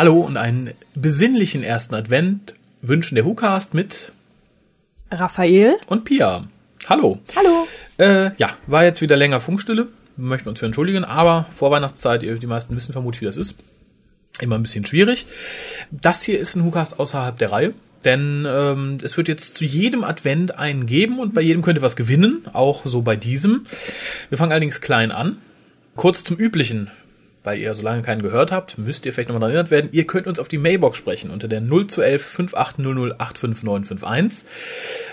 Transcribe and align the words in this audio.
Hallo 0.00 0.20
und 0.20 0.38
einen 0.38 0.70
besinnlichen 0.94 1.62
ersten 1.62 1.94
Advent 1.94 2.54
wünschen 2.80 3.16
der 3.16 3.26
WhoCast 3.26 3.74
mit 3.74 4.12
Raphael 5.10 5.76
und 5.88 6.06
Pia. 6.06 6.46
Hallo. 6.88 7.18
Hallo. 7.36 7.68
Äh, 7.98 8.34
ja, 8.38 8.56
war 8.66 8.82
jetzt 8.84 9.02
wieder 9.02 9.18
länger 9.18 9.42
Funkstille. 9.42 9.88
Möchten 10.16 10.46
wir 10.46 10.50
uns 10.52 10.60
für 10.60 10.64
entschuldigen, 10.64 11.04
aber 11.04 11.50
vor 11.54 11.70
Weihnachtszeit, 11.70 12.22
ihr- 12.22 12.38
die 12.38 12.46
meisten 12.46 12.74
wissen 12.76 12.94
vermutlich, 12.94 13.20
wie 13.20 13.26
das 13.26 13.36
ist. 13.36 13.58
Immer 14.40 14.54
ein 14.56 14.62
bisschen 14.62 14.86
schwierig. 14.86 15.26
Das 15.90 16.22
hier 16.22 16.38
ist 16.40 16.54
ein 16.56 16.64
WhoCast 16.64 16.98
außerhalb 16.98 17.36
der 17.36 17.52
Reihe. 17.52 17.74
Denn 18.06 18.46
ähm, 18.48 18.96
es 19.02 19.18
wird 19.18 19.28
jetzt 19.28 19.54
zu 19.54 19.66
jedem 19.66 20.02
Advent 20.02 20.56
einen 20.58 20.86
geben 20.86 21.18
und 21.18 21.34
bei 21.34 21.42
jedem 21.42 21.60
könnt 21.60 21.78
ihr 21.78 21.82
was 21.82 21.94
gewinnen, 21.96 22.46
auch 22.54 22.86
so 22.86 23.02
bei 23.02 23.16
diesem. 23.16 23.66
Wir 24.30 24.38
fangen 24.38 24.52
allerdings 24.52 24.80
klein 24.80 25.12
an. 25.12 25.36
Kurz 25.94 26.24
zum 26.24 26.38
Üblichen, 26.38 26.90
weil 27.42 27.58
ihr 27.58 27.74
so 27.74 27.82
lange 27.82 28.02
keinen 28.02 28.22
gehört 28.22 28.52
habt, 28.52 28.76
müsst 28.78 29.06
ihr 29.06 29.12
vielleicht 29.12 29.28
nochmal 29.28 29.40
daran 29.40 29.54
erinnert 29.54 29.70
werden, 29.70 29.90
ihr 29.92 30.06
könnt 30.06 30.26
uns 30.26 30.38
auf 30.38 30.48
die 30.48 30.58
Mailbox 30.58 30.98
sprechen 30.98 31.30
unter 31.30 31.48
der 31.48 31.60
0211 31.60 32.22
5800 32.22 33.20
85951. 33.20 34.48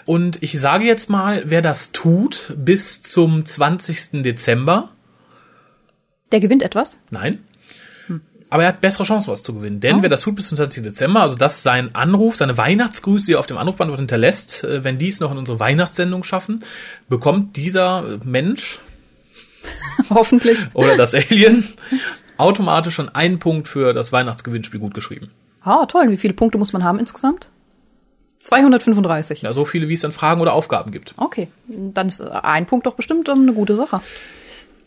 Und 0.06 0.44
ich 0.44 0.60
sage 0.60 0.86
jetzt 0.86 1.10
mal, 1.10 1.44
wer 1.46 1.62
das 1.62 1.92
tut 1.92 2.54
bis 2.58 3.02
zum 3.02 3.46
20. 3.46 4.24
Dezember, 4.24 4.90
Der 6.32 6.40
gewinnt 6.40 6.64
etwas? 6.64 7.00
Nein. 7.10 7.40
Aber 8.50 8.64
er 8.64 8.70
hat 8.70 8.82
bessere 8.82 9.04
Chancen, 9.04 9.30
was 9.30 9.44
zu 9.44 9.54
gewinnen. 9.54 9.82
Denn 9.82 10.02
wer 10.02 10.10
das 10.10 10.22
tut 10.22 10.36
bis 10.36 10.48
zum 10.48 10.56
20. 10.58 10.84
Dezember, 10.84 11.22
also 11.22 11.36
das 11.36 11.64
sein 11.64 11.94
Anruf, 11.96 12.38
seine 12.38 12.58
Weihnachtsgrüße, 12.58 13.26
die 13.26 13.34
er 13.34 13.40
auf 13.40 13.46
dem 13.46 13.58
Anrufband 13.58 13.94
hinterlässt, 13.96 14.64
äh, 14.64 14.84
wenn 14.84 14.98
die 14.98 15.10
es 15.10 15.20
noch 15.20 15.32
in 15.32 15.38
unsere 15.38 15.60
Weihnachtssendung 15.60 16.24
schaffen, 16.24 16.64
bekommt 17.10 17.58
dieser 17.58 18.14
äh, 18.14 18.20
Mensch 18.24 18.80
Hoffentlich. 20.10 20.60
oder 20.74 20.96
das 20.98 21.14
Alien 21.14 21.64
automatisch 22.38 22.96
schon 22.96 23.10
einen 23.10 23.40
Punkt 23.40 23.68
für 23.68 23.94
das 23.94 24.12
Weihnachtsgewinnspiel 24.12 24.80
gut 24.80 24.94
geschrieben. 24.94 25.32
Ah, 25.62 25.86
toll. 25.86 26.10
Wie 26.10 26.18
viele 26.18 26.34
Punkte 26.34 26.58
muss 26.58 26.74
man 26.74 26.84
haben 26.84 27.00
insgesamt? 27.00 27.50
235. 28.40 29.42
Ja, 29.42 29.54
so 29.54 29.66
viele, 29.66 29.90
wie 29.90 29.94
es 29.94 30.02
dann 30.02 30.12
Fragen 30.12 30.42
oder 30.42 30.54
Aufgaben 30.54 30.92
gibt. 30.92 31.14
Okay, 31.18 31.48
dann 31.68 32.08
ist 32.08 32.22
ein 32.22 32.66
Punkt 32.66 32.86
doch 32.86 32.94
bestimmt 32.94 33.28
ähm, 33.30 33.42
eine 33.42 33.54
gute 33.54 33.76
Sache. 33.76 34.02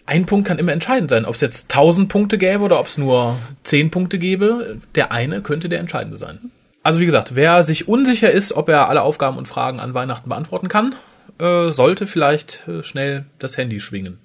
Ein 0.07 0.27
Punkt 0.27 0.47
kann 0.49 0.59
immer 0.59 0.73
entscheidend 0.73 1.11
sein. 1.11 1.25
Ob 1.25 1.34
es 1.34 1.41
jetzt 1.41 1.71
1000 1.71 2.09
Punkte 2.09 2.39
gäbe 2.39 2.65
oder 2.65 2.81
ob 2.81 2.87
es 2.87 2.99
nur 2.99 3.37
10 3.65 3.91
Punkte 3.91 4.19
gäbe, 4.19 4.81
der 4.95 5.12
eine 5.12 5.43
könnte 5.43 5.69
der 5.69 5.81
entscheidende 5.81 6.17
sein. 6.17 6.51
Also 6.83 7.01
wie 7.01 7.07
gesagt, 7.07 7.34
wer 7.34 7.62
sich 7.62 7.89
unsicher 7.89 8.31
ist, 8.31 8.53
ob 8.53 8.69
er 8.69 8.89
alle 8.89 9.03
Aufgaben 9.03 9.37
und 9.37 9.47
Fragen 9.47 9.81
an 9.81 9.93
Weihnachten 9.93 10.31
beantworten 10.31 10.69
kann, 10.69 10.95
äh, 11.39 11.71
sollte 11.71 12.07
vielleicht 12.07 12.67
äh, 12.67 12.83
schnell 12.83 13.27
das 13.39 13.59
Handy 13.59 13.81
schwingen. 13.81 14.19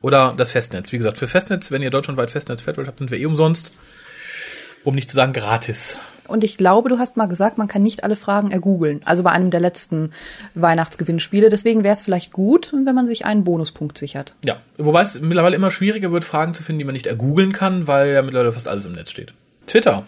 Oder 0.00 0.34
das 0.36 0.52
Festnetz. 0.52 0.92
Wie 0.92 0.98
gesagt, 0.98 1.18
für 1.18 1.26
Festnetz, 1.26 1.70
wenn 1.70 1.82
ihr 1.82 1.90
deutschlandweit 1.90 2.30
Festnetz 2.30 2.60
Flatrate 2.60 2.88
habt, 2.88 2.98
sind 2.98 3.10
wir 3.10 3.18
eh 3.18 3.26
umsonst. 3.26 3.72
Um 4.84 4.94
nicht 4.94 5.08
zu 5.08 5.16
sagen 5.16 5.32
gratis. 5.32 5.98
Und 6.28 6.44
ich 6.44 6.56
glaube, 6.56 6.88
du 6.88 6.98
hast 6.98 7.16
mal 7.16 7.26
gesagt, 7.26 7.58
man 7.58 7.68
kann 7.68 7.82
nicht 7.82 8.04
alle 8.04 8.14
Fragen 8.14 8.50
ergoogeln. 8.50 9.00
Also 9.04 9.22
bei 9.22 9.32
einem 9.32 9.50
der 9.50 9.60
letzten 9.60 10.12
Weihnachtsgewinnspiele. 10.54 11.48
Deswegen 11.48 11.84
wäre 11.84 11.94
es 11.94 12.02
vielleicht 12.02 12.32
gut, 12.32 12.72
wenn 12.84 12.94
man 12.94 13.06
sich 13.06 13.24
einen 13.24 13.44
Bonuspunkt 13.44 13.98
sichert. 13.98 14.34
Ja, 14.44 14.60
wobei 14.76 15.00
es 15.00 15.20
mittlerweile 15.20 15.56
immer 15.56 15.70
schwieriger 15.70 16.12
wird, 16.12 16.24
Fragen 16.24 16.54
zu 16.54 16.62
finden, 16.62 16.80
die 16.80 16.84
man 16.84 16.92
nicht 16.92 17.06
ergoogeln 17.06 17.52
kann, 17.52 17.86
weil 17.86 18.12
ja 18.12 18.22
mittlerweile 18.22 18.52
fast 18.52 18.68
alles 18.68 18.86
im 18.86 18.92
Netz 18.92 19.10
steht. 19.10 19.32
Twitter. 19.66 20.04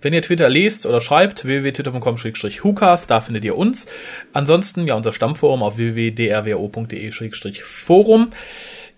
Wenn 0.00 0.12
ihr 0.12 0.22
Twitter 0.22 0.48
lest 0.48 0.86
oder 0.86 1.00
schreibt, 1.00 1.44
www.twitter.com-hucast, 1.44 3.10
da 3.10 3.20
findet 3.20 3.44
ihr 3.44 3.56
uns. 3.56 3.88
Ansonsten 4.32 4.86
ja 4.86 4.94
unser 4.94 5.12
Stammforum 5.12 5.64
auf 5.64 5.76
www.drwo.de-forum. 5.76 8.28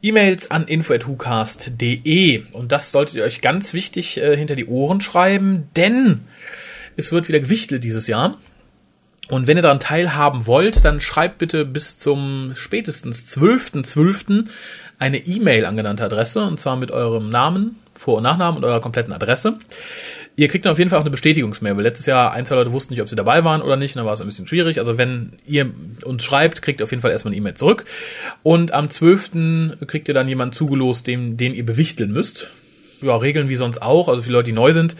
E-Mails 0.02 0.50
an 0.50 0.66
info.hucast.de 0.66 2.42
und 2.52 2.72
das 2.72 2.90
solltet 2.90 3.16
ihr 3.16 3.24
euch 3.24 3.40
ganz 3.40 3.74
wichtig 3.74 4.18
äh, 4.18 4.36
hinter 4.36 4.56
die 4.56 4.66
Ohren 4.66 5.00
schreiben, 5.00 5.68
denn 5.76 6.22
es 6.96 7.12
wird 7.12 7.28
wieder 7.28 7.40
gewichtelt 7.40 7.84
dieses 7.84 8.06
Jahr. 8.06 8.38
Und 9.28 9.46
wenn 9.46 9.56
ihr 9.56 9.62
daran 9.62 9.78
teilhaben 9.78 10.46
wollt, 10.46 10.84
dann 10.84 11.00
schreibt 11.00 11.38
bitte 11.38 11.64
bis 11.64 11.98
zum 11.98 12.52
spätestens 12.54 13.36
12.12. 13.36 14.46
eine 14.98 15.18
E-Mail 15.18 15.64
an 15.66 15.76
genannte 15.76 16.04
Adresse, 16.04 16.44
und 16.44 16.58
zwar 16.58 16.76
mit 16.76 16.90
eurem 16.90 17.28
Namen, 17.28 17.76
Vor- 17.94 18.16
und 18.16 18.24
Nachnamen 18.24 18.56
und 18.56 18.64
eurer 18.64 18.80
kompletten 18.80 19.12
Adresse. 19.12 19.58
Ihr 20.36 20.48
kriegt 20.48 20.64
dann 20.64 20.72
auf 20.72 20.78
jeden 20.78 20.90
Fall 20.90 20.98
auch 20.98 21.02
eine 21.02 21.10
Bestätigungsmail, 21.10 21.76
weil 21.76 21.82
letztes 21.82 22.06
Jahr 22.06 22.32
ein, 22.32 22.46
zwei 22.46 22.54
Leute 22.54 22.72
wussten 22.72 22.94
nicht, 22.94 23.02
ob 23.02 23.08
sie 23.08 23.16
dabei 23.16 23.44
waren 23.44 23.62
oder 23.62 23.76
nicht, 23.76 23.94
und 23.94 23.98
dann 23.98 24.06
war 24.06 24.12
es 24.12 24.20
ein 24.20 24.26
bisschen 24.26 24.46
schwierig. 24.46 24.78
Also 24.78 24.96
wenn 24.96 25.32
ihr 25.46 25.70
uns 26.04 26.24
schreibt, 26.24 26.62
kriegt 26.62 26.80
ihr 26.80 26.84
auf 26.84 26.90
jeden 26.90 27.02
Fall 27.02 27.10
erstmal 27.10 27.30
eine 27.30 27.38
E-Mail 27.38 27.54
zurück. 27.54 27.84
Und 28.42 28.72
am 28.72 28.88
12. 28.88 29.32
kriegt 29.86 30.08
ihr 30.08 30.14
dann 30.14 30.28
jemanden 30.28 30.54
zugelost, 30.54 31.06
den, 31.06 31.36
den 31.36 31.54
ihr 31.54 31.66
bewichteln 31.66 32.12
müsst. 32.12 32.50
Ja, 33.02 33.16
Regeln 33.16 33.48
wie 33.48 33.56
sonst 33.56 33.82
auch, 33.82 34.08
also 34.08 34.22
für 34.22 34.32
Leute, 34.32 34.46
die 34.46 34.52
neu 34.52 34.72
sind. 34.72 34.96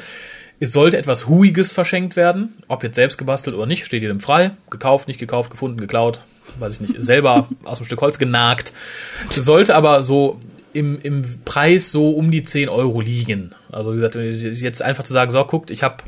Es 0.63 0.73
sollte 0.73 0.99
etwas 0.99 1.27
Huiges 1.27 1.73
verschenkt 1.73 2.17
werden. 2.17 2.55
Ob 2.69 2.83
jetzt 2.83 2.97
selbst 2.97 3.17
gebastelt 3.17 3.57
oder 3.57 3.65
nicht, 3.65 3.87
steht 3.87 4.03
jedem 4.03 4.21
frei. 4.21 4.53
Gekauft, 4.69 5.09
nicht 5.09 5.19
gekauft, 5.19 5.51
gefunden, 5.51 5.81
geklaut, 5.81 6.21
weiß 6.59 6.75
ich 6.75 6.81
nicht, 6.81 7.03
selber 7.03 7.49
aus 7.65 7.79
dem 7.79 7.87
Stück 7.87 8.03
Holz 8.03 8.19
genagt. 8.19 8.75
Sollte 9.31 9.75
aber 9.75 10.03
so 10.03 10.39
im, 10.73 11.01
im 11.01 11.23
Preis 11.45 11.91
so 11.93 12.11
um 12.11 12.31
die 12.31 12.43
10 12.43 12.69
Euro 12.69 13.01
liegen. 13.01 13.55
Also 13.71 13.93
wie 13.93 13.97
gesagt, 13.97 14.17
jetzt 14.17 14.83
einfach 14.83 15.05
zu 15.05 15.13
sagen, 15.13 15.31
so, 15.31 15.45
guckt, 15.45 15.71
ich 15.71 15.83
habe, 15.83 15.99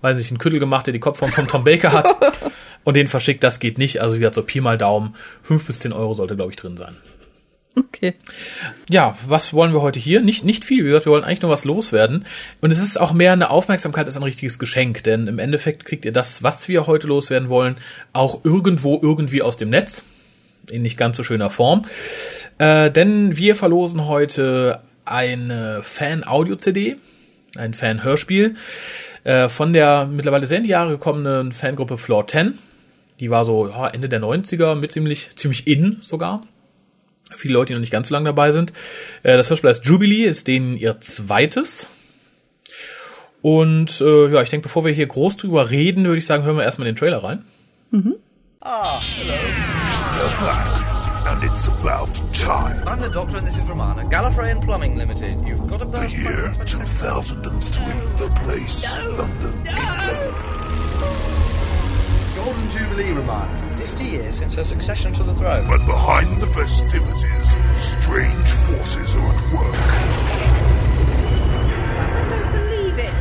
weiß 0.00 0.16
nicht, 0.16 0.30
einen 0.30 0.38
Küttel 0.38 0.58
gemacht, 0.58 0.86
der 0.86 0.92
die 0.92 1.00
Kopfform 1.00 1.30
von 1.30 1.48
Tom 1.48 1.64
Baker 1.64 1.92
hat 1.92 2.08
und 2.84 2.96
den 2.96 3.08
verschickt, 3.08 3.42
das 3.44 3.60
geht 3.60 3.78
nicht. 3.78 4.00
Also 4.00 4.16
wie 4.16 4.20
gesagt, 4.20 4.36
so 4.36 4.42
Pi 4.42 4.60
mal 4.60 4.78
Daumen, 4.78 5.14
5 5.42 5.64
bis 5.64 5.78
10 5.80 5.92
Euro 5.92 6.14
sollte, 6.14 6.36
glaube 6.36 6.50
ich, 6.50 6.56
drin 6.56 6.76
sein. 6.76 6.96
Okay. 7.78 8.14
Ja, 8.90 9.16
was 9.26 9.52
wollen 9.52 9.72
wir 9.72 9.82
heute 9.82 10.00
hier? 10.00 10.20
Nicht, 10.20 10.44
nicht 10.44 10.64
viel. 10.64 10.84
Wie 10.84 10.88
gesagt, 10.88 11.06
wir 11.06 11.12
wollen 11.12 11.24
eigentlich 11.24 11.42
nur 11.42 11.50
was 11.50 11.64
loswerden. 11.64 12.24
Und 12.60 12.70
es 12.70 12.78
ist 12.78 12.98
auch 12.98 13.12
mehr 13.12 13.32
eine 13.32 13.50
Aufmerksamkeit 13.50 14.06
als 14.06 14.16
ein 14.16 14.22
richtiges 14.22 14.58
Geschenk, 14.58 15.04
denn 15.04 15.28
im 15.28 15.38
Endeffekt 15.38 15.84
kriegt 15.84 16.04
ihr 16.04 16.12
das, 16.12 16.42
was 16.42 16.68
wir 16.68 16.86
heute 16.86 17.06
loswerden 17.06 17.48
wollen, 17.48 17.76
auch 18.12 18.44
irgendwo 18.44 18.98
irgendwie 19.00 19.42
aus 19.42 19.56
dem 19.56 19.70
Netz. 19.70 20.04
In 20.70 20.82
nicht 20.82 20.98
ganz 20.98 21.16
so 21.16 21.24
schöner 21.24 21.50
Form. 21.50 21.84
Äh, 22.58 22.90
denn 22.90 23.36
wir 23.36 23.54
verlosen 23.54 24.06
heute 24.06 24.80
eine 25.04 25.80
Fan-Audio-CD, 25.82 26.96
ein 27.56 27.74
Fan-Hörspiel, 27.74 28.56
äh, 29.24 29.48
von 29.48 29.72
der 29.72 30.06
mittlerweile 30.06 30.46
sehr 30.46 30.58
in 30.58 30.64
die 30.64 30.70
Jahre 30.70 30.90
gekommenen 30.90 31.52
Fangruppe 31.52 31.96
Floor 31.96 32.26
10. 32.26 32.58
Die 33.20 33.30
war 33.30 33.44
so 33.44 33.68
ja, 33.68 33.88
Ende 33.88 34.08
der 34.08 34.20
90er 34.20 34.74
mit 34.74 34.92
ziemlich, 34.92 35.30
ziemlich 35.34 35.66
in 35.66 35.98
sogar 36.00 36.42
viele 37.36 37.54
Leute, 37.54 37.68
die 37.68 37.74
noch 37.74 37.80
nicht 37.80 37.92
ganz 37.92 38.08
so 38.08 38.14
lange 38.14 38.26
dabei 38.26 38.50
sind. 38.52 38.72
Äh, 39.22 39.36
Das 39.36 39.50
Hörspiel 39.50 39.70
heißt 39.70 39.84
Jubilee, 39.84 40.24
ist 40.24 40.48
denen 40.48 40.76
ihr 40.76 41.00
zweites. 41.00 41.86
Und 43.42 44.00
äh, 44.00 44.32
ja, 44.32 44.42
ich 44.42 44.50
denke, 44.50 44.64
bevor 44.64 44.84
wir 44.84 44.92
hier 44.92 45.06
groß 45.06 45.36
drüber 45.36 45.70
reden, 45.70 46.04
würde 46.04 46.18
ich 46.18 46.26
sagen, 46.26 46.44
hören 46.44 46.56
wir 46.56 46.64
erstmal 46.64 46.86
den 46.86 46.96
Trailer 46.96 47.22
rein. 47.22 47.44
You're 50.18 50.30
back, 50.40 50.66
and 50.66 50.77
it's 51.58 51.66
about 51.66 52.14
time. 52.32 52.86
I'm 52.86 53.00
the 53.00 53.08
doctor 53.08 53.36
and 53.36 53.44
this 53.44 53.58
is 53.58 53.68
Romana. 53.68 54.04
Gallifreyan 54.04 54.64
Plumbing 54.64 54.94
Limited. 54.96 55.44
You've 55.44 55.66
got 55.66 55.82
a 55.82 55.86
The 55.86 56.08
year 56.08 56.54
2003, 56.64 57.84
the 58.16 58.30
place, 58.42 58.84
London, 59.18 59.54
England. 59.66 60.34
Golden 62.36 62.70
Jubilee, 62.70 63.10
Romana. 63.10 63.76
50 63.78 64.04
years 64.04 64.36
since 64.38 64.54
her 64.54 64.62
succession 64.62 65.12
to 65.14 65.24
the 65.24 65.34
throne. 65.34 65.66
But 65.66 65.84
behind 65.84 66.40
the 66.40 66.46
festivities, 66.46 67.56
strange 67.76 68.48
forces 68.68 69.16
are 69.16 69.34
at 69.34 69.52
work. 69.52 69.74
I 71.98 72.26
don't 72.30 72.52
believe 72.52 72.98
it. 73.00 73.14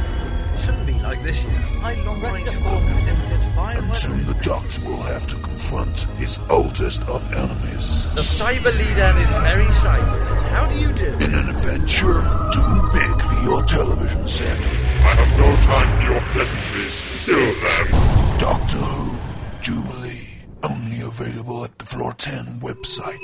Shouldn't 0.63 0.85
be 0.85 0.93
like 1.01 1.23
this 1.23 1.43
year. 1.43 1.59
My 1.81 1.95
long-range 2.03 2.49
forecast 2.51 3.07
indicates 3.07 3.17
fine 3.17 3.36
And 3.57 3.95
soon 3.95 4.25
the 4.25 4.33
Doctor 4.41 4.81
will 4.85 5.01
have 5.01 5.25
to 5.27 5.35
confront 5.35 6.01
his 6.17 6.39
oldest 6.49 7.01
of 7.09 7.21
enemies 7.33 8.05
The 8.13 8.21
Cyber 8.21 8.71
Leader 8.77 9.01
and 9.01 9.17
his 9.17 9.29
merry 9.41 9.65
cyber. 9.65 10.17
How 10.49 10.69
do 10.69 10.79
you 10.79 10.91
do? 10.93 11.05
in 11.25 11.33
an 11.33 11.49
adventure 11.49 12.21
too 12.53 12.73
big 12.93 13.21
for 13.21 13.37
your 13.43 13.63
television 13.65 14.27
set. 14.27 14.59
I 14.59 15.13
have 15.15 15.37
no 15.37 15.49
time 15.61 15.89
for 15.97 16.11
your 16.11 16.21
pleasantries. 16.33 17.01
Kill 17.25 17.37
them. 17.63 18.37
Doctor 18.39 18.77
Who, 18.77 19.17
Jubilee, 19.61 20.27
only 20.63 21.01
available 21.01 21.63
at 21.65 21.77
the 21.79 21.85
Floor 21.85 22.13
10 22.13 22.59
website. 22.61 23.17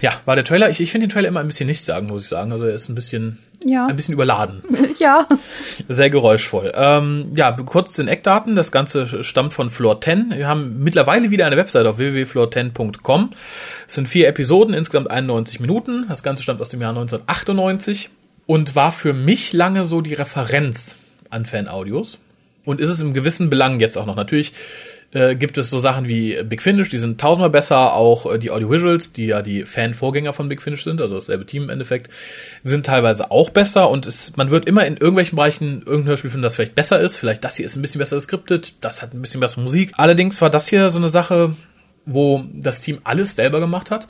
Ja, 0.00 0.20
war 0.26 0.34
der 0.36 0.44
Trailer. 0.44 0.68
Ich, 0.68 0.80
ich 0.80 0.92
finde 0.92 1.06
den 1.06 1.12
Trailer 1.12 1.28
immer 1.28 1.40
ein 1.40 1.46
bisschen 1.46 1.66
nicht 1.66 1.82
sagen, 1.82 2.08
muss 2.08 2.24
ich 2.24 2.28
sagen. 2.28 2.52
Also 2.52 2.66
er 2.66 2.74
ist 2.74 2.88
ein 2.90 2.94
bisschen, 2.94 3.38
Ja. 3.64 3.86
ein 3.86 3.96
bisschen 3.96 4.14
überladen. 4.14 4.62
Ja. 4.98 5.26
Sehr 5.88 6.08
geräuschvoll. 6.08 6.72
Ähm, 6.74 7.32
ja, 7.34 7.52
kurz 7.52 7.92
zu 7.92 8.02
den 8.02 8.08
Eckdaten. 8.08 8.56
Das 8.56 8.72
Ganze 8.72 9.22
stammt 9.22 9.52
von 9.52 9.68
Floor 9.68 10.00
10. 10.00 10.32
Wir 10.34 10.48
haben 10.48 10.82
mittlerweile 10.82 11.30
wieder 11.30 11.44
eine 11.44 11.58
Website 11.58 11.84
auf 11.84 11.98
www.floor10.com. 11.98 13.30
Es 13.86 13.94
sind 13.94 14.08
vier 14.08 14.26
Episoden, 14.26 14.72
insgesamt 14.72 15.10
91 15.10 15.60
Minuten. 15.60 16.06
Das 16.08 16.22
Ganze 16.22 16.42
stammt 16.42 16.62
aus 16.62 16.70
dem 16.70 16.80
Jahr 16.80 16.90
1998 16.96 18.08
und 18.46 18.74
war 18.74 18.90
für 18.90 19.12
mich 19.12 19.52
lange 19.52 19.84
so 19.84 20.00
die 20.00 20.14
Referenz 20.14 20.96
an 21.28 21.44
Fan-Audios. 21.44 22.18
Und 22.64 22.80
ist 22.80 22.88
es 22.88 23.00
im 23.00 23.12
gewissen 23.12 23.50
Belang 23.50 23.78
jetzt 23.80 23.98
auch 23.98 24.06
noch. 24.06 24.16
Natürlich 24.16 24.54
äh, 25.12 25.34
gibt 25.34 25.58
es 25.58 25.70
so 25.70 25.78
Sachen 25.78 26.08
wie 26.08 26.42
Big 26.42 26.62
Finish, 26.62 26.88
die 26.88 26.98
sind 26.98 27.20
tausendmal 27.20 27.50
besser, 27.50 27.94
auch 27.94 28.32
äh, 28.32 28.38
die 28.38 28.50
Audiovisuals, 28.50 29.12
die 29.12 29.26
ja 29.26 29.42
die 29.42 29.64
Fan-Vorgänger 29.64 30.32
von 30.32 30.48
Big 30.48 30.60
Finish 30.60 30.84
sind, 30.84 31.00
also 31.00 31.14
dasselbe 31.14 31.46
Team 31.46 31.64
im 31.64 31.70
Endeffekt, 31.70 32.10
sind 32.64 32.86
teilweise 32.86 33.30
auch 33.30 33.50
besser 33.50 33.88
und 33.90 34.06
es, 34.06 34.36
man 34.36 34.50
wird 34.50 34.66
immer 34.66 34.84
in 34.86 34.96
irgendwelchen 34.96 35.36
Bereichen 35.36 35.82
irgendein 35.82 36.08
Hörspiel 36.08 36.30
finden, 36.30 36.42
das 36.42 36.56
vielleicht 36.56 36.74
besser 36.74 37.00
ist. 37.00 37.16
Vielleicht 37.16 37.44
das 37.44 37.56
hier 37.56 37.66
ist 37.66 37.76
ein 37.76 37.82
bisschen 37.82 37.98
besser 37.98 38.16
geskriptet, 38.16 38.74
das 38.80 39.02
hat 39.02 39.14
ein 39.14 39.22
bisschen 39.22 39.40
bessere 39.40 39.62
Musik. 39.62 39.92
Allerdings 39.96 40.40
war 40.40 40.50
das 40.50 40.68
hier 40.68 40.90
so 40.90 40.98
eine 40.98 41.08
Sache, 41.08 41.54
wo 42.04 42.44
das 42.54 42.80
Team 42.80 42.98
alles 43.04 43.36
selber 43.36 43.60
gemacht 43.60 43.90
hat 43.90 44.08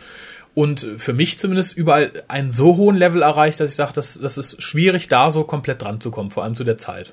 und 0.55 0.87
für 0.97 1.13
mich 1.13 1.39
zumindest 1.39 1.77
überall 1.77 2.11
einen 2.29 2.51
so 2.51 2.77
hohen 2.77 2.97
Level 2.97 3.21
erreicht, 3.21 3.61
dass 3.61 3.69
ich 3.69 3.77
sage, 3.77 3.93
das, 3.93 4.19
das 4.19 4.39
ist 4.39 4.63
schwierig, 4.63 5.09
da 5.09 5.31
so 5.31 5.45
komplett 5.45 5.83
dran 5.83 6.01
zu 6.01 6.11
kommen, 6.11 6.31
vor 6.31 6.45
allem 6.45 6.55
zu 6.55 6.65
der 6.65 6.79
Zeit. 6.79 7.13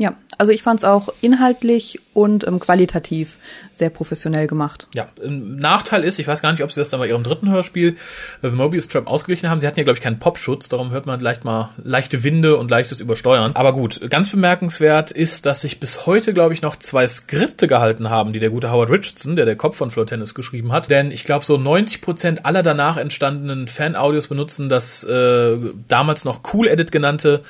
Ja, 0.00 0.14
also 0.38 0.50
ich 0.50 0.62
fand 0.62 0.80
es 0.80 0.84
auch 0.84 1.10
inhaltlich 1.20 2.00
und 2.14 2.46
ähm, 2.46 2.58
qualitativ 2.58 3.36
sehr 3.80 3.90
professionell 3.90 4.46
gemacht. 4.46 4.86
Ja, 4.94 5.08
ein 5.24 5.56
Nachteil 5.56 6.04
ist, 6.04 6.20
ich 6.20 6.28
weiß 6.28 6.42
gar 6.42 6.52
nicht, 6.52 6.62
ob 6.62 6.70
sie 6.70 6.80
das 6.80 6.90
dann 6.90 7.00
bei 7.00 7.08
ihrem 7.08 7.24
dritten 7.24 7.50
Hörspiel 7.50 7.96
äh, 8.42 8.48
The 8.48 8.50
Mobius 8.50 8.86
Trap 8.86 9.08
ausgeglichen 9.08 9.50
haben. 9.50 9.60
Sie 9.60 9.66
hatten 9.66 9.80
ja, 9.80 9.84
glaube 9.84 9.98
ich, 9.98 10.02
keinen 10.02 10.20
Popschutz, 10.20 10.68
darum 10.68 10.90
hört 10.90 11.06
man 11.06 11.18
leicht 11.18 11.44
mal 11.44 11.70
leichte 11.82 12.22
Winde 12.22 12.56
und 12.56 12.70
leichtes 12.70 13.00
Übersteuern. 13.00 13.52
Aber 13.54 13.72
gut, 13.72 14.08
ganz 14.08 14.28
bemerkenswert 14.28 15.10
ist, 15.10 15.46
dass 15.46 15.62
sich 15.62 15.80
bis 15.80 16.06
heute, 16.06 16.32
glaube 16.32 16.54
ich, 16.54 16.62
noch 16.62 16.76
zwei 16.76 17.08
Skripte 17.08 17.66
gehalten 17.66 18.10
haben, 18.10 18.32
die 18.32 18.38
der 18.38 18.50
gute 18.50 18.70
Howard 18.70 18.90
Richardson, 18.90 19.34
der 19.34 19.46
der 19.46 19.56
Kopf 19.56 19.76
von 19.76 19.90
Floor 19.90 20.06
Tennis 20.06 20.34
geschrieben 20.34 20.72
hat. 20.72 20.90
Denn 20.90 21.10
ich 21.10 21.24
glaube, 21.24 21.44
so 21.44 21.56
90 21.56 22.02
Prozent 22.02 22.46
aller 22.46 22.62
danach 22.62 22.98
entstandenen 22.98 23.66
Fan-Audios 23.66 24.28
benutzen 24.28 24.68
das 24.68 25.02
äh, 25.04 25.56
damals 25.88 26.24
noch 26.24 26.42
Cool 26.52 26.68
Edit 26.68 26.92
genannte 26.92 27.42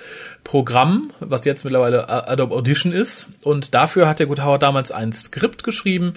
Programm, 0.44 1.12
was 1.20 1.44
jetzt 1.44 1.64
mittlerweile 1.64 2.08
Adobe 2.08 2.54
Audition 2.54 2.92
ist. 2.92 3.28
Und 3.42 3.74
dafür 3.74 4.08
hat 4.08 4.20
der 4.20 4.26
gute 4.26 4.44
Howard 4.44 4.62
damals 4.62 4.90
ein 4.90 5.12
Skript 5.12 5.64
geschrieben, 5.64 6.14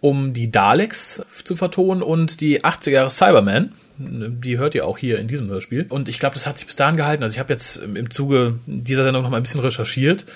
um 0.00 0.32
die 0.32 0.50
Daleks 0.50 1.22
zu 1.44 1.56
vertonen 1.56 2.02
und 2.02 2.40
die 2.40 2.62
80er 2.62 2.90
Jahre 2.90 3.10
Cyberman. 3.10 3.72
Die 3.98 4.58
hört 4.58 4.74
ihr 4.74 4.86
auch 4.86 4.98
hier 4.98 5.18
in 5.18 5.28
diesem 5.28 5.48
Hörspiel. 5.48 5.86
Und 5.88 6.08
ich 6.08 6.18
glaube, 6.18 6.34
das 6.34 6.46
hat 6.46 6.56
sich 6.56 6.66
bis 6.66 6.76
dahin 6.76 6.96
gehalten. 6.96 7.22
Also 7.22 7.34
ich 7.34 7.40
habe 7.40 7.52
jetzt 7.52 7.76
im 7.76 8.10
Zuge 8.10 8.58
dieser 8.66 9.04
Sendung 9.04 9.22
noch 9.22 9.30
mal 9.30 9.36
ein 9.36 9.42
bisschen 9.42 9.60
recherchiert 9.60 10.26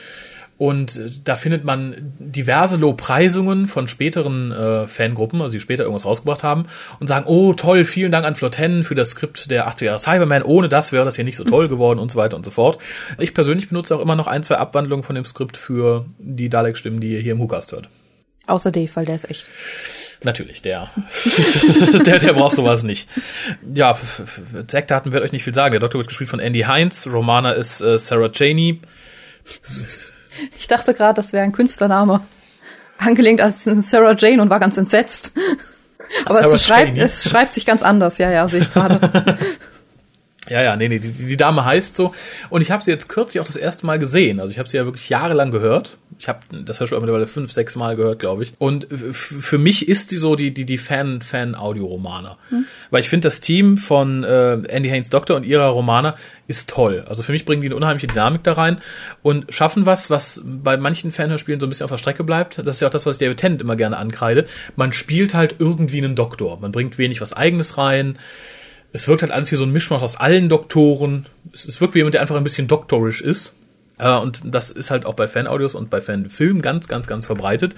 und 0.59 0.97
äh, 0.97 1.11
da 1.25 1.35
findet 1.35 1.65
man 1.65 1.95
diverse 2.19 2.77
Lobpreisungen 2.77 3.67
von 3.67 3.89
späteren 3.89 4.53
äh, 4.53 4.87
Fangruppen, 4.87 5.43
also 5.43 5.53
die 5.53 5.61
später 5.61 5.83
irgendwas 5.83 6.07
rausgebracht 6.07 6.43
haben 6.43 6.65
und 6.99 7.07
sagen, 7.07 7.27
oh 7.27 7.53
toll, 7.53 7.85
vielen 7.85 8.11
Dank 8.11 8.25
an 8.25 8.37
Flotten 8.37 8.83
für 8.83 8.95
das 8.95 9.11
Skript 9.11 9.51
der 9.51 9.69
80er 9.69 9.85
Jahre 9.85 9.99
Cyberman. 9.99 10.43
Ohne 10.43 10.69
das 10.69 10.93
wäre 10.93 11.05
das 11.05 11.17
hier 11.17 11.25
nicht 11.25 11.37
so 11.37 11.45
toll 11.45 11.69
geworden 11.69 11.99
und 11.99 12.11
so 12.11 12.19
weiter 12.19 12.37
und 12.37 12.45
so 12.45 12.51
fort. 12.51 12.79
Ich 13.19 13.35
persönlich 13.35 13.69
benutze 13.69 13.95
auch 13.97 14.01
immer 14.01 14.17
noch 14.17 14.27
ein, 14.27 14.43
zwei 14.43 14.57
Abwandlungen 14.57 15.05
von 15.05 15.15
dem 15.15 15.25
Skript 15.25 15.57
für 15.57 16.07
die 16.19 16.49
Dalek-Stimmen, 16.49 17.01
die 17.01 17.13
ihr 17.13 17.21
hier 17.21 17.33
im 17.33 17.39
Hukast 17.39 17.73
hört. 17.73 17.89
Außer 18.47 18.71
Dave, 18.71 18.91
weil 18.95 19.05
der 19.05 19.17
ist 19.17 19.29
echt. 19.31 19.47
Natürlich, 20.23 20.63
der. 20.63 20.91
der, 22.07 22.19
der 22.19 22.33
braucht 22.33 22.57
sowas 22.57 22.83
nicht. 22.83 23.09
Ja, 23.75 23.99
Eckdaten 24.73 25.13
wird 25.13 25.23
euch 25.23 25.33
nicht 25.33 25.45
viel 25.45 25.55
sagen. 25.55 25.73
Der 25.73 25.81
Doktor 25.81 25.99
wird 25.99 26.09
gespielt 26.09 26.31
von 26.31 26.41
Andy 26.41 26.61
Heinz, 26.61 27.07
Romana 27.07 27.53
ist 27.53 27.81
äh, 27.81 27.99
Sarah 27.99 28.31
Cheney. 28.31 28.81
Ich 30.59 30.67
dachte 30.67 30.95
gerade, 30.95 31.15
das 31.15 31.33
wäre 31.33 31.45
ein 31.45 31.53
Künstlername. 31.53 32.21
Angelehnt 32.99 33.41
als 33.41 33.65
Sarah 33.65 34.15
Jane 34.17 34.41
und 34.41 34.49
war 34.49 34.61
ganz 34.61 34.77
entsetzt. 34.77 35.33
Aber 36.25 36.35
Sarah 36.35 36.55
es 36.55 36.65
schreibt, 36.65 36.99
es 36.99 37.29
schreibt 37.29 37.53
sich 37.53 37.67
ganz 37.67 37.83
anders, 37.83 38.19
ja, 38.19 38.31
ja, 38.31 38.49
sehe 38.49 38.61
ich 38.61 38.73
gerade. 38.73 39.37
Ja, 40.49 40.63
ja, 40.63 40.77
nee, 40.77 40.89
nee, 40.89 40.99
die, 40.99 41.11
die 41.11 41.37
Dame 41.37 41.65
heißt 41.65 41.97
so. 41.97 42.15
Und 42.51 42.61
ich 42.61 42.71
habe 42.71 42.83
sie 42.83 42.91
jetzt 42.91 43.09
kürzlich 43.09 43.41
auch 43.41 43.47
das 43.47 43.57
erste 43.57 43.85
Mal 43.85 43.99
gesehen. 43.99 44.39
Also 44.39 44.53
ich 44.53 44.59
habe 44.59 44.69
sie 44.69 44.77
ja 44.77 44.85
wirklich 44.85 45.09
jahrelang 45.09 45.51
gehört. 45.51 45.99
Ich 46.19 46.29
habe 46.29 46.41
das 46.65 46.81
Hörspiel 46.81 46.99
mittlerweile 46.99 47.27
fünf, 47.27 47.53
sechs 47.53 47.77
Mal 47.77 47.97
gehört, 47.97 48.19
glaube 48.19 48.43
ich. 48.43 48.55
Und 48.59 48.87
für 48.91 49.59
mich 49.59 49.89
ist 49.89 50.11
sie 50.11 50.17
so 50.17 50.35
die, 50.37 50.53
die, 50.53 50.65
die 50.65 50.79
Fan, 50.79 51.21
Fan-Audio-Romane. 51.21 52.37
Weil 52.91 53.01
ich 53.01 53.09
finde, 53.09 53.27
das 53.27 53.41
Team 53.41 53.77
von 53.77 54.25
äh, 54.25 54.55
Andy 54.69 54.89
Haynes 54.89 55.11
Doktor 55.11 55.37
und 55.37 55.45
ihrer 55.45 55.67
Romana 55.67 56.17
ist 56.47 56.71
toll. 56.71 57.05
Also 57.07 57.23
für 57.23 57.33
mich 57.33 57.45
bringen 57.45 57.61
die 57.61 57.69
eine 57.69 57.77
unheimliche 57.77 58.07
Dynamik 58.07 58.43
da 58.45 58.53
rein 58.53 58.79
und 59.23 59.53
schaffen 59.53 59.85
was, 59.85 60.11
was 60.11 60.43
bei 60.45 60.77
manchen 60.77 61.13
Fanhörspielen 61.13 61.61
so 61.61 61.67
ein 61.67 61.71
bisschen 61.71 61.85
auf 61.85 61.91
der 61.91 61.99
Strecke 61.99 62.25
bleibt. 62.25 62.59
Das 62.59 62.77
ist 62.77 62.81
ja 62.81 62.89
auch 62.89 62.93
das, 62.93 63.05
was 63.07 63.17
ich 63.17 63.21
David 63.21 63.39
Tennant 63.39 63.61
immer 63.61 63.77
gerne 63.77 63.99
ankreide. 63.99 64.47
Man 64.77 64.93
spielt 64.93 65.35
halt 65.35 65.57
irgendwie 65.59 65.99
einen 65.99 66.17
Doktor. 66.17 66.59
Man 66.61 66.73
bringt 66.73 66.99
wenig 66.99 67.21
was 67.21 67.33
Eigenes 67.33 67.79
rein 67.79 68.19
es 68.93 69.09
wirkt 69.09 69.23
halt 69.23 69.33
alles 69.33 69.53
wie 69.53 69.57
so 69.57 69.65
ein 69.65 69.73
Mischmasch 69.73 70.03
aus 70.03 70.17
allen 70.17 70.49
Doktoren. 70.49 71.27
Es, 71.53 71.67
es 71.67 71.81
wirkt 71.81 71.95
wie 71.95 71.99
jemand, 71.99 72.15
der 72.15 72.23
einfach 72.23 72.37
ein 72.37 72.45
bisschen 72.45 72.67
doktorisch 72.67 73.21
ist. 73.21 73.55
Äh, 73.99 74.19
und 74.19 74.41
das 74.45 74.71
ist 74.71 74.91
halt 74.91 75.07
auch 75.07 75.15
bei 75.15 75.29
Fanaudios 75.29 75.75
und 75.75 75.91
bei 75.91 76.01
Fanfilmen 76.01 76.63
ganz, 76.63 76.89
ganz, 76.89 77.07
ganz 77.07 77.27
verbreitet. 77.27 77.75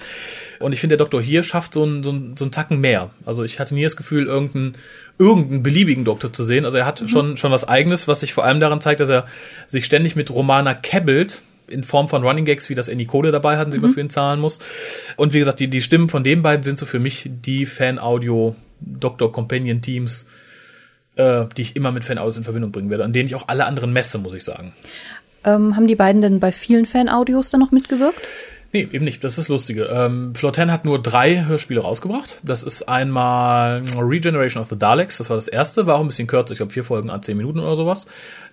Und 0.59 0.73
ich 0.73 0.81
finde, 0.81 0.97
der 0.97 1.05
Doktor 1.05 1.23
hier 1.23 1.43
schafft 1.43 1.75
so 1.75 1.85
einen, 1.85 2.03
so, 2.03 2.11
einen, 2.11 2.37
so 2.37 2.45
einen 2.45 2.53
Tacken 2.53 2.81
mehr. 2.81 3.11
Also 3.25 3.45
ich 3.45 3.61
hatte 3.61 3.75
nie 3.75 3.85
das 3.85 3.97
Gefühl, 3.97 4.27
irgendeinen, 4.27 4.77
irgendeinen 5.19 5.63
beliebigen 5.63 6.05
Doktor 6.05 6.33
zu 6.33 6.45
sehen. 6.45 6.65
Also 6.65 6.79
er 6.79 6.87
hat 6.87 7.09
schon, 7.09 7.37
schon 7.37 7.53
was 7.53 7.67
Eigenes, 7.67 8.09
was 8.09 8.21
sich 8.21 8.35
vor 8.35 8.45
allem 8.45 8.61
daran 8.61 8.81
zeigt, 8.81 9.01
dass 9.01 9.09
er 9.09 9.27
sich 9.67 9.85
ständig 9.85 10.17
mit 10.17 10.31
Romana 10.31 10.75
kebbelt, 10.75 11.43
in 11.69 11.85
Form 11.85 12.09
von 12.09 12.23
Running 12.23 12.47
Gags, 12.47 12.69
wie 12.71 12.75
das 12.75 12.89
Annie 12.89 13.07
Code 13.07 13.31
dabei 13.31 13.59
hat 13.59 13.67
und 13.67 13.73
sie 13.73 13.79
immer 13.79 13.91
für 13.91 14.01
ihn 14.01 14.11
zahlen 14.11 14.41
muss. 14.41 14.59
Und 15.17 15.35
wie 15.35 15.39
gesagt, 15.39 15.61
die, 15.61 15.69
die 15.69 15.83
Stimmen 15.83 16.09
von 16.09 16.25
den 16.25 16.43
beiden 16.43 16.63
sind 16.63 16.79
so 16.79 16.87
für 16.87 16.99
mich 16.99 17.29
die 17.31 17.67
Fan-Audio-Doktor-Companion-Teams, 17.67 20.27
äh, 21.17 21.45
die 21.57 21.63
ich 21.63 21.77
immer 21.77 21.93
mit 21.93 22.05
Fan-Audios 22.05 22.39
in 22.39 22.45
Verbindung 22.45 22.73
bringen 22.73 22.89
werde, 22.91 23.05
an 23.05 23.13
denen 23.13 23.27
ich 23.27 23.35
auch 23.35 23.49
alle 23.49 23.67
anderen 23.67 23.93
messe, 23.93 24.19
muss 24.19 24.33
ich 24.35 24.45
sagen. 24.45 24.73
Ähm, 25.45 25.77
haben 25.77 25.87
die 25.87 25.97
beiden 25.97 26.23
denn 26.23 26.41
bei 26.41 26.53
vielen 26.53 26.87
Fan-Audios 26.87 27.51
dann 27.51 27.61
noch 27.61 27.71
mitgewirkt? 27.73 28.29
Nee, 28.73 28.87
eben 28.93 29.05
nicht. 29.05 29.25
Das 29.25 29.33
ist 29.33 29.39
das 29.39 29.49
Lustige. 29.49 29.85
Ähm, 29.85 30.35
Floten 30.35 30.71
hat 30.71 30.85
nur 30.85 31.01
drei 31.01 31.47
Hörspiele 31.47 31.81
rausgebracht. 31.81 32.41
Das 32.43 32.63
ist 32.63 32.87
einmal 32.87 33.83
Regeneration 33.97 34.63
of 34.63 34.69
the 34.69 34.79
Daleks. 34.79 35.17
Das 35.17 35.31
war 35.31 35.37
das 35.39 35.49
erste. 35.49 35.87
War 35.87 35.97
auch 35.97 36.01
ein 36.01 36.07
bisschen 36.07 36.27
kürzer. 36.27 36.53
Ich 36.53 36.59
glaube, 36.59 36.73
vier 36.73 36.85
Folgen 36.85 37.09
an 37.09 37.23
zehn 37.23 37.39
Minuten 37.39 37.61
oder 37.61 37.77
sowas. 37.77 38.07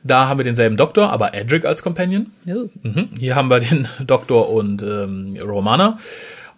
Da 0.03 0.29
haben 0.29 0.39
wir 0.39 0.45
denselben 0.45 0.77
Doktor, 0.77 1.11
aber 1.11 1.33
Edric 1.33 1.65
als 1.65 1.83
Companion. 1.83 2.31
Mhm. 2.45 3.09
Hier 3.19 3.35
haben 3.35 3.49
wir 3.49 3.59
den 3.59 3.89
Doktor 4.05 4.49
und 4.49 4.81
ähm, 4.83 5.31
Romana. 5.41 5.99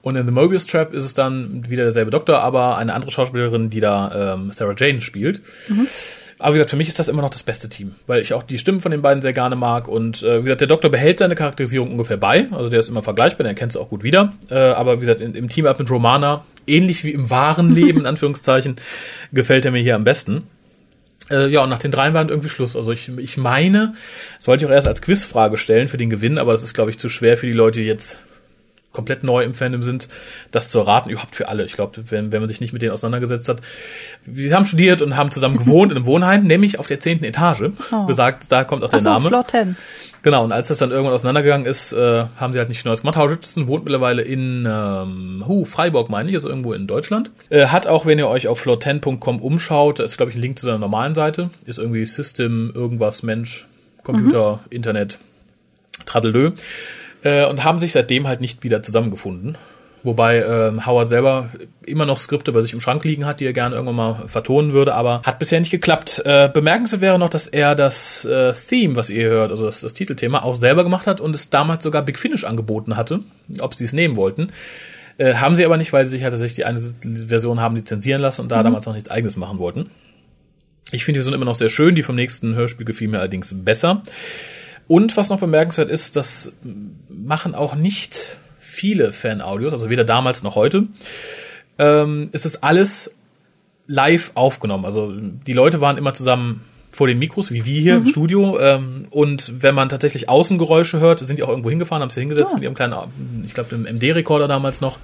Und 0.03 0.15
in 0.15 0.25
The 0.25 0.31
Mobius 0.31 0.67
Trap 0.67 0.93
ist 0.93 1.03
es 1.03 1.15
dann 1.15 1.67
wieder 1.67 1.83
derselbe 1.83 2.11
Doktor, 2.11 2.39
aber 2.39 2.77
eine 2.77 2.93
andere 2.93 3.09
Schauspielerin, 3.09 3.71
die 3.71 3.79
da 3.79 4.35
ähm, 4.35 4.51
Sarah 4.51 4.75
Jane 4.77 5.01
spielt. 5.01 5.41
Aber 6.39 6.53
wie 6.53 6.57
gesagt, 6.57 6.69
für 6.69 6.75
mich 6.75 6.87
ist 6.87 6.99
das 6.99 7.07
immer 7.07 7.23
noch 7.23 7.31
das 7.31 7.41
beste 7.41 7.67
Team, 7.67 7.95
weil 8.05 8.21
ich 8.21 8.33
auch 8.33 8.43
die 8.43 8.59
Stimmen 8.59 8.79
von 8.79 8.91
den 8.91 9.01
beiden 9.01 9.21
sehr 9.21 9.33
gerne 9.33 9.55
mag. 9.55 9.87
Und 9.87 10.21
äh, 10.21 10.39
wie 10.39 10.43
gesagt, 10.43 10.61
der 10.61 10.67
Doktor 10.67 10.89
behält 10.89 11.17
seine 11.17 11.33
Charakterisierung 11.33 11.91
ungefähr 11.91 12.17
bei. 12.17 12.47
Also 12.51 12.69
der 12.69 12.79
ist 12.79 12.89
immer 12.89 13.01
vergleichbar, 13.01 13.43
der 13.43 13.55
kennt 13.55 13.71
es 13.71 13.77
auch 13.77 13.89
gut 13.89 14.03
wieder. 14.03 14.33
Äh, 14.49 14.55
aber 14.55 14.97
wie 14.97 15.01
gesagt, 15.01 15.19
in, 15.19 15.33
im 15.33 15.49
Team-Up 15.49 15.79
mit 15.79 15.89
Romana, 15.89 16.45
ähnlich 16.67 17.03
wie 17.03 17.11
im 17.11 17.29
wahren 17.31 17.73
Leben, 17.73 18.01
in 18.01 18.05
Anführungszeichen, 18.07 18.75
gefällt 19.31 19.65
er 19.65 19.71
mir 19.71 19.81
hier 19.81 19.95
am 19.95 20.03
besten. 20.03 20.43
Äh, 21.31 21.47
ja, 21.47 21.63
und 21.63 21.69
nach 21.69 21.79
den 21.79 21.91
dreien 21.91 22.13
war 22.13 22.21
dann 22.21 22.29
irgendwie 22.29 22.49
Schluss. 22.49 22.75
Also 22.75 22.91
ich, 22.91 23.09
ich 23.17 23.37
meine, 23.37 23.95
das 24.37 24.47
wollte 24.47 24.63
ich 24.63 24.69
auch 24.69 24.73
erst 24.73 24.87
als 24.87 25.01
Quizfrage 25.01 25.57
stellen 25.57 25.87
für 25.87 25.97
den 25.97 26.11
Gewinn, 26.11 26.37
aber 26.37 26.51
das 26.51 26.61
ist, 26.61 26.75
glaube 26.75 26.91
ich, 26.91 26.99
zu 26.99 27.09
schwer 27.09 27.37
für 27.37 27.47
die 27.47 27.53
Leute, 27.53 27.79
die 27.79 27.87
jetzt 27.87 28.19
komplett 28.91 29.23
neu 29.23 29.43
im 29.43 29.53
Fandom 29.53 29.83
sind, 29.83 30.07
das 30.51 30.69
zu 30.71 30.79
erraten, 30.79 31.09
überhaupt 31.09 31.35
für 31.35 31.49
alle. 31.49 31.65
Ich 31.65 31.73
glaube, 31.73 32.03
wenn, 32.09 32.31
wenn 32.31 32.41
man 32.41 32.49
sich 32.49 32.61
nicht 32.61 32.73
mit 32.73 32.81
denen 32.81 32.93
auseinandergesetzt 32.93 33.47
hat. 33.47 33.61
Sie 34.25 34.53
haben 34.53 34.65
studiert 34.65 35.01
und 35.03 35.15
haben 35.15 35.29
zusammen 35.29 35.57
gewohnt 35.57 35.91
in 35.91 35.97
einem 35.97 36.05
Wohnheim, 36.07 36.43
nämlich 36.43 36.79
auf 36.79 36.87
der 36.87 36.99
zehnten 36.99 37.23
Etage. 37.23 37.71
Besagt, 38.07 38.51
da 38.51 38.63
kommt 38.63 38.83
auch 38.83 38.89
der 38.89 38.97
Achso, 38.97 39.09
Name. 39.11 39.29
Floor 39.29 39.45
10. 39.45 39.75
Genau, 40.23 40.43
und 40.43 40.51
als 40.51 40.69
das 40.69 40.79
dann 40.79 40.91
irgendwann 40.91 41.13
auseinandergegangen 41.13 41.67
ist, 41.67 41.93
äh, 41.93 42.25
haben 42.37 42.53
sie 42.53 42.59
halt 42.59 42.69
nicht 42.69 42.83
Neues 42.85 43.01
gemacht. 43.01 43.17
Richardson 43.17 43.67
wohnt 43.67 43.85
mittlerweile 43.85 44.23
in 44.23 44.67
ähm, 44.67 45.43
hu, 45.47 45.63
Freiburg, 45.63 46.09
meine 46.09 46.29
ich, 46.29 46.35
also 46.35 46.49
irgendwo 46.49 46.73
in 46.73 46.87
Deutschland. 46.87 47.29
Äh, 47.49 47.67
hat 47.67 47.87
auch, 47.87 48.05
wenn 48.05 48.17
ihr 48.17 48.27
euch 48.27 48.47
auf 48.47 48.65
floor10.com 48.65 49.41
umschaut, 49.41 49.99
da 49.99 50.03
ist, 50.03 50.17
glaube 50.17 50.31
ich, 50.31 50.37
ein 50.37 50.41
Link 50.41 50.57
zu 50.57 50.65
seiner 50.65 50.79
normalen 50.79 51.13
Seite. 51.13 51.51
Ist 51.65 51.77
irgendwie 51.77 52.05
System, 52.05 52.71
irgendwas, 52.73 53.23
Mensch, 53.23 53.67
Computer, 54.03 54.61
Internet, 54.69 55.19
Tradelö. 56.05 56.51
Äh, 57.23 57.45
und 57.45 57.63
haben 57.63 57.79
sich 57.79 57.91
seitdem 57.91 58.27
halt 58.27 58.41
nicht 58.41 58.63
wieder 58.63 58.81
zusammengefunden. 58.81 59.57
Wobei 60.03 60.41
ähm, 60.41 60.85
Howard 60.85 61.09
selber 61.09 61.49
immer 61.85 62.05
noch 62.05 62.17
Skripte 62.17 62.51
bei 62.51 62.61
sich 62.61 62.71
im 62.71 62.79
Schrank 62.79 63.03
liegen 63.03 63.25
hat, 63.25 63.39
die 63.39 63.45
er 63.45 63.53
gerne 63.53 63.75
irgendwann 63.75 63.95
mal 63.95 64.27
vertonen 64.27 64.71
würde, 64.71 64.93
aber 64.93 65.21
hat 65.23 65.39
bisher 65.39 65.59
nicht 65.59 65.71
geklappt. 65.71 66.21
Äh, 66.23 66.49
bemerkenswert 66.53 67.01
wäre 67.01 67.19
noch, 67.19 67.29
dass 67.29 67.47
er 67.47 67.75
das 67.75 68.23
äh, 68.23 68.53
Theme, 68.53 68.95
was 68.95 69.09
ihr 69.09 69.27
hört, 69.27 69.51
also 69.51 69.65
das, 69.65 69.81
das 69.81 69.93
Titelthema, 69.93 70.43
auch 70.43 70.55
selber 70.55 70.83
gemacht 70.83 71.07
hat 71.07 71.19
und 71.19 71.35
es 71.35 71.49
damals 71.49 71.83
sogar 71.83 72.03
Big 72.03 72.19
Finish 72.19 72.45
angeboten 72.45 72.95
hatte, 72.95 73.19
ob 73.59 73.73
sie 73.73 73.83
es 73.83 73.91
nehmen 73.91 74.15
wollten. 74.15 74.47
Äh, 75.17 75.33
haben 75.35 75.55
sie 75.55 75.65
aber 75.65 75.77
nicht, 75.77 75.91
weil 75.91 76.05
sie 76.05 76.11
sich 76.11 76.23
halt 76.23 76.31
tatsächlich 76.31 76.55
die 76.55 76.65
eine 76.65 76.79
Version 76.79 77.59
haben 77.59 77.75
lizenzieren 77.75 78.21
lassen 78.21 78.43
und 78.43 78.51
da 78.51 78.61
damals 78.61 78.85
noch 78.85 78.93
nichts 78.93 79.09
eigenes 79.09 79.35
machen 79.35 79.57
wollten. 79.57 79.89
Ich 80.91 81.03
finde 81.03 81.17
die 81.17 81.23
Version 81.23 81.33
immer 81.33 81.45
noch 81.45 81.55
sehr 81.55 81.69
schön, 81.69 81.95
die 81.95 82.03
vom 82.03 82.15
nächsten 82.15 82.55
Hörspiel 82.55 82.85
gefiel 82.85 83.09
mir 83.09 83.19
allerdings 83.19 83.53
besser. 83.65 84.03
Und 84.87 85.17
was 85.17 85.29
noch 85.29 85.39
bemerkenswert 85.39 85.89
ist, 85.91 86.15
das 86.15 86.53
machen 87.27 87.53
auch 87.55 87.75
nicht 87.75 88.37
viele 88.57 89.11
Fan-Audios, 89.11 89.73
also 89.73 89.89
weder 89.89 90.05
damals 90.05 90.43
noch 90.43 90.55
heute. 90.55 90.83
Ähm, 91.77 92.29
es 92.31 92.45
ist 92.45 92.63
alles 92.63 93.15
live 93.85 94.31
aufgenommen. 94.33 94.85
Also 94.85 95.13
die 95.13 95.53
Leute 95.53 95.81
waren 95.81 95.97
immer 95.97 96.13
zusammen 96.13 96.63
vor 96.91 97.05
den 97.07 97.19
Mikros, 97.19 97.51
wie 97.51 97.65
wir 97.65 97.81
hier 97.81 97.97
im 97.97 98.05
Studio. 98.05 98.57
Ähm, 98.59 99.07
und 99.11 99.61
wenn 99.61 99.75
man 99.75 99.89
tatsächlich 99.89 100.29
Außengeräusche 100.29 100.99
hört, 100.99 101.19
sind 101.19 101.37
die 101.37 101.43
auch 101.43 101.49
irgendwo 101.49 101.69
hingefahren, 101.69 102.01
haben 102.01 102.09
sich 102.09 102.21
hingesetzt 102.21 102.51
Ja. 102.51 102.55
mit 102.55 102.63
ihrem 102.63 102.73
kleinen, 102.75 103.43
ich 103.45 103.53
glaube, 103.53 103.69
dem 103.75 103.85
MD-Rekorder 103.85 104.47
damals 104.47 104.79
noch 104.81 104.97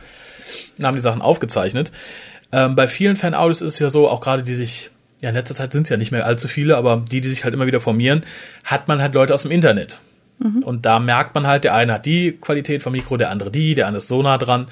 und 0.77 0.85
haben 0.85 0.95
die 0.95 1.01
Sachen 1.01 1.21
aufgezeichnet. 1.21 1.91
Ähm, 2.51 2.75
bei 2.75 2.87
vielen 2.87 3.15
Fan-Audios 3.17 3.61
ist 3.61 3.73
es 3.73 3.79
ja 3.79 3.89
so, 3.89 4.07
auch 4.09 4.21
gerade 4.21 4.43
die 4.43 4.55
sich, 4.55 4.91
ja 5.21 5.29
in 5.29 5.35
letzter 5.35 5.55
Zeit 5.55 5.73
sind 5.73 5.83
es 5.83 5.89
ja 5.89 5.97
nicht 5.97 6.11
mehr 6.11 6.25
allzu 6.25 6.47
viele, 6.47 6.77
aber 6.77 7.03
die, 7.11 7.19
die 7.21 7.29
sich 7.29 7.43
halt 7.43 7.53
immer 7.53 7.67
wieder 7.67 7.81
formieren, 7.81 8.23
hat 8.63 8.87
man 8.87 9.01
halt 9.01 9.13
Leute 9.13 9.33
aus 9.33 9.41
dem 9.43 9.51
Internet. 9.51 9.99
Und 10.39 10.85
da 10.85 10.99
merkt 10.99 11.35
man 11.35 11.47
halt, 11.47 11.63
der 11.63 11.73
eine 11.73 11.93
hat 11.93 12.05
die 12.05 12.33
Qualität 12.33 12.83
vom 12.83 12.93
Mikro, 12.93 13.17
der 13.17 13.29
andere 13.29 13.51
die, 13.51 13.75
der 13.75 13.87
andere 13.87 13.99
ist 13.99 14.07
so 14.07 14.21
nah 14.21 14.37
dran. 14.37 14.67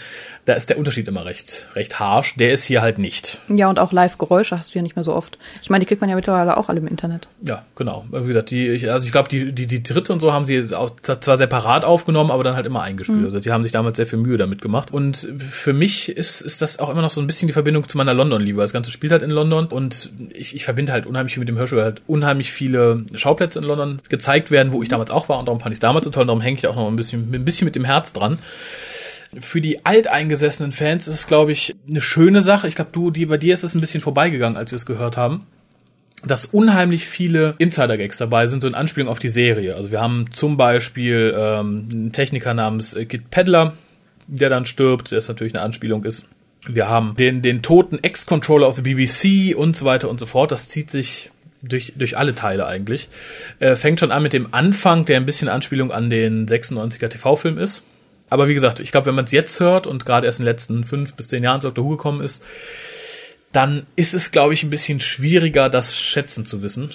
Da 0.46 0.54
ist 0.54 0.70
der 0.72 0.80
Unterschied 0.80 1.08
immer 1.08 1.24
recht, 1.26 1.68
recht 1.76 2.00
harsch. 2.00 2.36
Der 2.36 2.52
ist 2.52 2.64
hier 2.64 2.82
halt 2.82 2.98
nicht. 2.98 3.38
Ja, 3.48 3.70
und 3.70 3.78
auch 3.78 3.92
Live-Geräusche 3.92 4.58
hast 4.58 4.74
du 4.74 4.80
ja 4.80 4.82
nicht 4.82 4.96
mehr 4.96 5.04
so 5.04 5.14
oft. 5.14 5.38
Ich 5.62 5.70
meine, 5.70 5.82
die 5.82 5.86
kriegt 5.86 6.02
man 6.02 6.10
ja 6.10 6.16
mittlerweile 6.16 6.58
auch 6.58 6.68
alle 6.68 6.80
im 6.80 6.88
Internet. 6.88 7.28
Ja, 7.44 7.64
genau. 7.76 8.06
Wie 8.12 8.26
gesagt, 8.26 8.50
die, 8.50 8.68
ich- 8.70 8.92
also 8.92 9.06
ich 9.06 9.12
glaube, 9.12 9.30
die, 9.30 9.54
die, 9.54 9.68
die 9.68 9.84
dritte 9.84 10.12
und 10.12 10.20
so 10.20 10.34
haben 10.34 10.48
sie 10.48 10.74
auch 10.76 10.90
zwar 11.00 11.38
separat 11.38 11.86
aufgenommen, 11.86 12.32
aber 12.32 12.44
dann 12.44 12.56
halt 12.56 12.66
immer 12.66 12.82
eingespielt. 12.82 13.24
Also 13.24 13.40
die 13.40 13.52
haben 13.52 13.62
sich 13.64 13.72
damals 13.72 13.98
sehr 13.98 14.08
viel 14.08 14.18
Mühe 14.18 14.38
damit 14.38 14.64
gemacht. 14.64 14.90
Und 14.92 15.28
für 15.52 15.74
mich 15.74 16.10
ist, 16.10 16.42
ist 16.42 16.60
das 16.64 16.80
auch 16.80 16.90
immer 16.90 17.04
noch 17.04 17.12
so 17.12 17.22
ein 17.22 17.28
bisschen 17.28 17.48
die 17.48 17.54
Verbindung 17.54 17.88
zu 17.88 17.98
meiner 18.00 18.16
London-Liebe. 18.16 18.60
Das 18.62 18.74
Ganze 18.74 18.90
spielt 18.92 19.12
halt 19.12 19.22
in 19.22 19.30
London 19.30 19.68
und 19.68 20.12
ich, 20.34 20.56
ich 20.56 20.64
verbinde 20.66 20.92
halt 20.92 21.06
unheimlich 21.06 21.36
viel 21.36 21.42
mit 21.42 21.50
dem 21.50 21.58
Hörspiel, 21.60 21.78
weil 21.78 21.86
halt 21.86 22.02
unheimlich 22.08 22.52
viele 22.52 23.06
Schauplätze 23.14 23.60
in 23.60 23.66
London 23.66 24.02
gezeigt 24.10 24.50
werden, 24.50 24.72
wo 24.72 24.82
ich 24.82 24.90
damals 24.90 25.12
auch 25.12 25.30
war 25.30 25.38
und 25.38 25.46
darum 25.48 25.60
fand 25.60 25.72
ich 25.74 25.76
es 25.78 25.82
damals 25.82 26.04
so 26.06 26.10
toll 26.10 26.22
und 26.22 26.28
darum 26.30 26.42
hänge 26.42 26.58
ich 26.58 26.66
auch 26.66 26.76
noch 26.76 26.88
ein 26.88 26.96
bisschen, 26.96 27.32
ein 27.32 27.46
bisschen 27.46 27.66
mit 27.66 27.76
dem 27.76 27.86
Herz 27.86 28.12
dran. 28.14 28.40
Für 29.40 29.62
die 29.62 29.86
alteingesessenen 29.86 30.72
Fans 30.72 31.08
ist 31.08 31.16
es, 31.16 31.28
glaube 31.28 31.52
ich, 31.52 31.76
eine 31.88 32.02
schöne 32.02 32.42
Sache. 32.42 32.68
Ich 32.68 32.76
glaube, 32.76 32.92
du, 32.92 33.12
die, 33.12 33.26
bei 33.26 33.38
dir 33.38 33.54
ist 33.54 33.64
es 33.64 33.76
ein 33.76 33.82
bisschen 33.82 34.02
vorbeigegangen, 34.02 34.58
als 34.58 34.72
wir 34.72 34.76
es 34.76 34.86
gehört 34.86 35.18
haben 35.18 35.48
dass 36.24 36.46
unheimlich 36.46 37.08
viele 37.08 37.56
Insider-Gags 37.58 38.18
dabei 38.18 38.46
sind, 38.46 38.62
so 38.62 38.68
in 38.68 38.76
Anspielung 38.76 39.10
auf 39.10 39.20
die 39.20 39.30
Serie. 39.30 39.76
Also 39.76 39.92
wir 39.92 40.02
haben 40.02 40.32
zum 40.32 40.58
Beispiel 40.58 41.34
ähm, 41.36 41.90
einen 41.92 42.12
Techniker 42.12 42.54
namens 42.54 42.94
äh, 42.94 43.06
Git 43.06 43.32
Peddler, 43.32 43.74
der 44.28 44.50
dann 44.50 44.66
stirbt, 44.66 45.12
der 45.12 45.24
natürlich 45.28 45.56
eine 45.56 45.64
Anspielung 45.64 46.04
ist. 46.04 46.28
Wir 46.68 46.88
haben 46.88 47.16
den, 47.16 47.42
den 47.42 47.64
toten 47.64 48.04
Ex-Controller 48.04 48.68
of 48.68 48.76
the 48.76 48.82
BBC 48.84 49.58
und 49.58 49.76
so 49.76 49.86
weiter 49.86 50.10
und 50.10 50.20
so 50.20 50.28
fort. 50.28 50.52
Das 50.52 50.68
zieht 50.68 50.92
sich 50.92 51.32
durch, 51.64 51.94
durch 51.98 52.18
alle 52.18 52.36
Teile 52.36 52.68
eigentlich. 52.68 53.10
Äh, 53.60 53.76
fängt 53.76 54.00
schon 54.00 54.12
an 54.12 54.22
mit 54.22 54.34
dem 54.34 54.54
Anfang, 54.54 55.06
der 55.06 55.18
ein 55.18 55.26
bisschen 55.26 55.50
Anspielung 55.50 55.92
an 55.92 56.12
den 56.12 56.46
96er 56.46 57.08
TV-Film 57.08 57.58
ist. 57.58 57.84
Aber 58.32 58.48
wie 58.48 58.54
gesagt, 58.54 58.80
ich 58.80 58.94
glaube, 58.94 59.08
wenn 59.08 59.16
man 59.16 59.26
es 59.26 59.34
jetzt 59.34 59.60
hört 59.60 59.86
und 59.86 60.06
gerade 60.06 60.26
erst 60.26 60.40
in 60.40 60.46
den 60.46 60.52
letzten 60.54 60.84
fünf 60.86 61.16
bis 61.16 61.28
zehn 61.28 61.44
Jahren 61.44 61.60
zu 61.60 61.68
Doctor 61.68 61.84
Who 61.84 61.90
gekommen 61.90 62.22
ist, 62.22 62.48
dann 63.52 63.86
ist 63.98 64.14
es, 64.14 64.32
glaube 64.32 64.54
ich, 64.54 64.64
ein 64.64 64.70
bisschen 64.70 65.02
schwieriger, 65.02 65.68
das 65.68 65.98
schätzen 65.98 66.46
zu 66.46 66.62
wissen. 66.62 66.92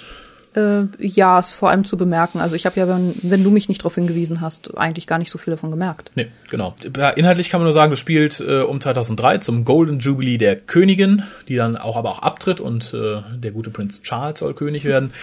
Äh, 0.55 0.85
ja, 0.99 1.39
ist 1.39 1.53
vor 1.53 1.69
allem 1.69 1.85
zu 1.85 1.97
bemerken. 1.97 2.39
Also 2.39 2.55
ich 2.55 2.65
habe 2.65 2.79
ja, 2.79 2.87
wenn, 2.87 3.15
wenn 3.21 3.43
du 3.43 3.51
mich 3.51 3.69
nicht 3.69 3.81
darauf 3.81 3.95
hingewiesen 3.95 4.41
hast, 4.41 4.77
eigentlich 4.77 5.05
gar 5.07 5.19
nicht 5.19 5.29
so 5.29 5.37
viel 5.37 5.51
davon 5.51 5.71
gemerkt. 5.71 6.11
Nee, 6.15 6.27
genau. 6.49 6.75
Inhaltlich 7.15 7.49
kann 7.49 7.59
man 7.59 7.65
nur 7.65 7.73
sagen, 7.73 7.91
das 7.91 7.99
spielt 7.99 8.39
äh, 8.39 8.61
um 8.61 8.81
2003 8.81 9.39
zum 9.39 9.65
Golden 9.65 9.99
Jubilee 9.99 10.37
der 10.37 10.55
Königin, 10.55 11.23
die 11.47 11.55
dann 11.55 11.77
auch 11.77 11.95
aber 11.95 12.11
auch 12.11 12.19
abtritt 12.19 12.59
und 12.59 12.93
äh, 12.93 13.21
der 13.35 13.51
gute 13.51 13.69
Prinz 13.69 14.01
Charles 14.01 14.39
soll 14.39 14.53
König 14.53 14.85
werden. 14.85 15.13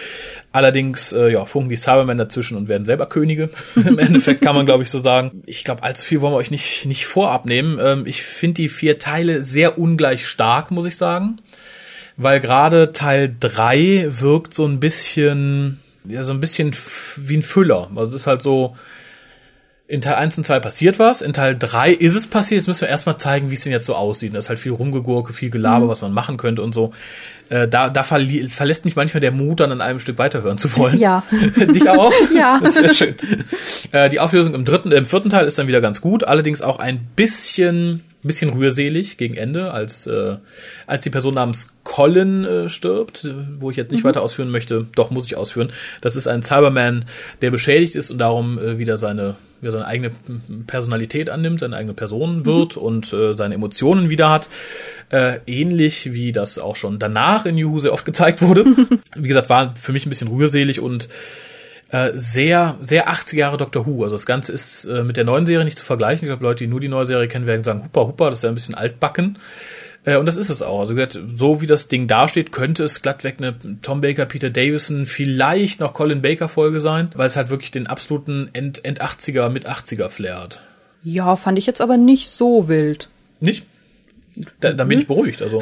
Allerdings 0.51 1.11
äh, 1.11 1.31
ja, 1.31 1.45
funken 1.45 1.69
die 1.69 1.75
Cybermen 1.75 2.17
dazwischen 2.17 2.55
und 2.55 2.69
werden 2.69 2.85
selber 2.85 3.07
Könige. 3.07 3.49
Im 3.75 3.99
Endeffekt 3.99 4.41
kann 4.41 4.55
man, 4.55 4.65
glaube 4.65 4.83
ich, 4.83 4.89
so 4.89 4.99
sagen. 4.99 5.43
Ich 5.45 5.63
glaube, 5.63 5.83
allzu 5.83 6.05
viel 6.05 6.21
wollen 6.21 6.33
wir 6.33 6.37
euch 6.37 6.51
nicht, 6.51 6.85
nicht 6.85 7.05
vorab 7.05 7.45
nehmen. 7.45 7.77
Ähm, 7.81 8.05
ich 8.05 8.23
finde 8.23 8.61
die 8.61 8.69
vier 8.69 8.99
Teile 8.99 9.43
sehr 9.43 9.77
ungleich 9.77 10.25
stark, 10.25 10.71
muss 10.71 10.85
ich 10.85 10.95
sagen. 10.95 11.39
Weil 12.17 12.39
gerade 12.39 12.91
Teil 12.93 13.35
drei 13.39 14.07
wirkt 14.07 14.53
so 14.53 14.65
ein 14.65 14.79
bisschen, 14.79 15.79
ja, 16.07 16.23
so 16.23 16.33
ein 16.33 16.39
bisschen 16.39 16.71
wie 17.17 17.37
ein 17.37 17.41
Füller. 17.41 17.89
Also 17.95 18.15
es 18.15 18.21
ist 18.21 18.27
halt 18.27 18.41
so, 18.41 18.75
in 19.87 20.01
Teil 20.01 20.15
1 20.15 20.39
und 20.39 20.43
2 20.45 20.59
passiert 20.61 20.97
was, 20.97 21.21
in 21.21 21.31
Teil 21.31 21.55
3 21.57 21.91
ist 21.91 22.15
es 22.15 22.25
passiert, 22.25 22.57
jetzt 22.57 22.67
müssen 22.67 22.81
wir 22.81 22.89
erstmal 22.89 23.17
zeigen, 23.17 23.51
wie 23.51 23.53
es 23.53 23.61
denn 23.61 23.71
jetzt 23.71 23.85
so 23.85 23.93
aussieht. 23.93 24.33
Da 24.33 24.39
ist 24.39 24.49
halt 24.49 24.57
viel 24.57 24.71
Rumgegurke, 24.71 25.31
viel 25.31 25.51
Gelaber, 25.51 25.87
was 25.87 26.01
man 26.01 26.11
machen 26.11 26.37
könnte 26.37 26.63
und 26.63 26.73
so. 26.73 26.91
Äh, 27.49 27.67
da 27.67 27.89
da 27.89 28.01
verlässt 28.01 28.85
mich 28.85 28.95
manchmal 28.95 29.21
der 29.21 29.31
Mut, 29.31 29.59
dann 29.59 29.71
an 29.71 29.81
einem 29.81 29.99
Stück 29.99 30.17
weiterhören 30.17 30.57
zu 30.57 30.75
wollen. 30.75 30.97
Ja. 30.97 31.23
Dich 31.55 31.87
auch? 31.87 32.11
Ja. 32.35 32.59
Sehr 32.63 32.93
schön. 32.95 33.15
Äh, 33.91 34.09
die 34.09 34.19
Auflösung 34.19 34.55
im 34.55 34.65
dritten, 34.65 34.91
im 34.91 35.05
vierten 35.05 35.29
Teil 35.29 35.45
ist 35.45 35.59
dann 35.59 35.67
wieder 35.67 35.81
ganz 35.81 36.01
gut, 36.01 36.23
allerdings 36.23 36.63
auch 36.63 36.79
ein 36.79 37.07
bisschen, 37.15 38.03
bisschen 38.27 38.51
rührselig 38.51 39.17
gegen 39.17 39.35
Ende, 39.35 39.71
als, 39.71 40.07
äh, 40.07 40.37
als 40.87 41.03
die 41.03 41.09
Person 41.09 41.35
namens 41.35 41.75
Colin 41.83 42.43
äh, 42.43 42.69
stirbt, 42.69 43.25
äh, 43.25 43.33
wo 43.59 43.71
ich 43.71 43.77
jetzt 43.77 43.91
nicht 43.91 44.03
weiter 44.03 44.21
ausführen 44.21 44.49
möchte, 44.49 44.87
doch 44.95 45.11
muss 45.11 45.25
ich 45.25 45.37
ausführen. 45.37 45.71
Das 46.01 46.15
ist 46.15 46.27
ein 46.27 46.43
Cyberman, 46.43 47.05
der 47.41 47.51
beschädigt 47.51 47.95
ist 47.95 48.11
und 48.11 48.17
darum 48.17 48.57
äh, 48.57 48.77
wieder 48.77 48.97
seine, 48.97 49.35
wieder 49.61 49.71
seine 49.71 49.85
eigene 49.85 50.11
Personalität 50.67 51.29
annimmt, 51.29 51.59
seine 51.59 51.75
eigene 51.75 51.93
Person 51.93 52.45
wird 52.45 52.77
und 52.77 53.13
äh, 53.13 53.33
seine 53.33 53.55
Emotionen 53.55 54.09
wieder 54.09 54.29
hat. 54.29 54.49
Äh, 55.09 55.39
ähnlich 55.45 56.13
wie 56.13 56.31
das 56.31 56.57
auch 56.57 56.75
schon 56.75 56.99
danach 56.99 57.45
in 57.45 57.57
Who 57.63 57.79
sehr 57.79 57.93
oft 57.93 58.05
gezeigt 58.05 58.41
wurde. 58.41 58.65
wie 59.15 59.27
gesagt, 59.27 59.49
war 59.49 59.75
für 59.75 59.93
mich 59.93 60.05
ein 60.05 60.09
bisschen 60.09 60.29
rührselig 60.29 60.79
und 60.79 61.07
äh, 61.95 62.11
sehr, 62.13 62.77
sehr 62.81 63.07
80 63.07 63.39
Jahre 63.39 63.55
Doctor 63.55 63.85
Who. 63.85 64.03
Also 64.03 64.15
das 64.15 64.25
Ganze 64.25 64.51
ist 64.51 64.83
äh, 64.83 65.03
mit 65.03 65.15
der 65.15 65.23
neuen 65.23 65.45
Serie 65.45 65.63
nicht 65.63 65.77
zu 65.77 65.85
vergleichen. 65.85 66.25
Ich 66.25 66.29
glaube, 66.29 66.43
Leute, 66.43 66.65
die 66.65 66.69
nur 66.69 66.81
die 66.81 66.89
neue 66.89 67.05
Serie 67.05 67.29
kennen, 67.29 67.47
werden 67.47 67.63
sagen, 67.63 67.85
huppa, 67.85 68.01
huppa, 68.01 68.29
das 68.29 68.39
ist 68.39 68.43
ja 68.43 68.49
ein 68.49 68.55
bisschen 68.55 68.75
altbacken. 68.75 69.37
Äh, 70.03 70.17
und 70.17 70.25
das 70.25 70.35
ist 70.35 70.49
es 70.49 70.61
auch. 70.61 70.81
Also 70.81 70.93
gesagt, 70.93 71.17
so 71.37 71.61
wie 71.61 71.67
das 71.67 71.87
Ding 71.87 72.07
dasteht, 72.07 72.51
könnte 72.51 72.83
es 72.83 73.01
glattweg 73.01 73.35
eine 73.37 73.55
Tom 73.81 74.01
Baker, 74.01 74.25
Peter 74.25 74.49
Davison, 74.49 75.05
vielleicht 75.05 75.79
noch 75.79 75.93
Colin 75.93 76.21
Baker 76.21 76.49
Folge 76.49 76.81
sein, 76.81 77.11
weil 77.15 77.27
es 77.27 77.37
halt 77.37 77.49
wirklich 77.49 77.71
den 77.71 77.87
absoluten 77.87 78.49
End, 78.51 78.83
End 78.83 79.01
80er, 79.01 79.47
mit 79.47 79.65
80er 79.65 80.09
Flair 80.09 80.41
hat. 80.41 80.61
Ja, 81.01 81.37
fand 81.37 81.57
ich 81.57 81.65
jetzt 81.65 81.79
aber 81.79 81.95
nicht 81.95 82.29
so 82.29 82.67
wild. 82.67 83.07
Nicht? 83.39 83.63
Da, 84.59 84.73
dann 84.73 84.89
bin 84.89 84.99
ich 84.99 85.07
beruhigt. 85.07 85.41
Also 85.41 85.61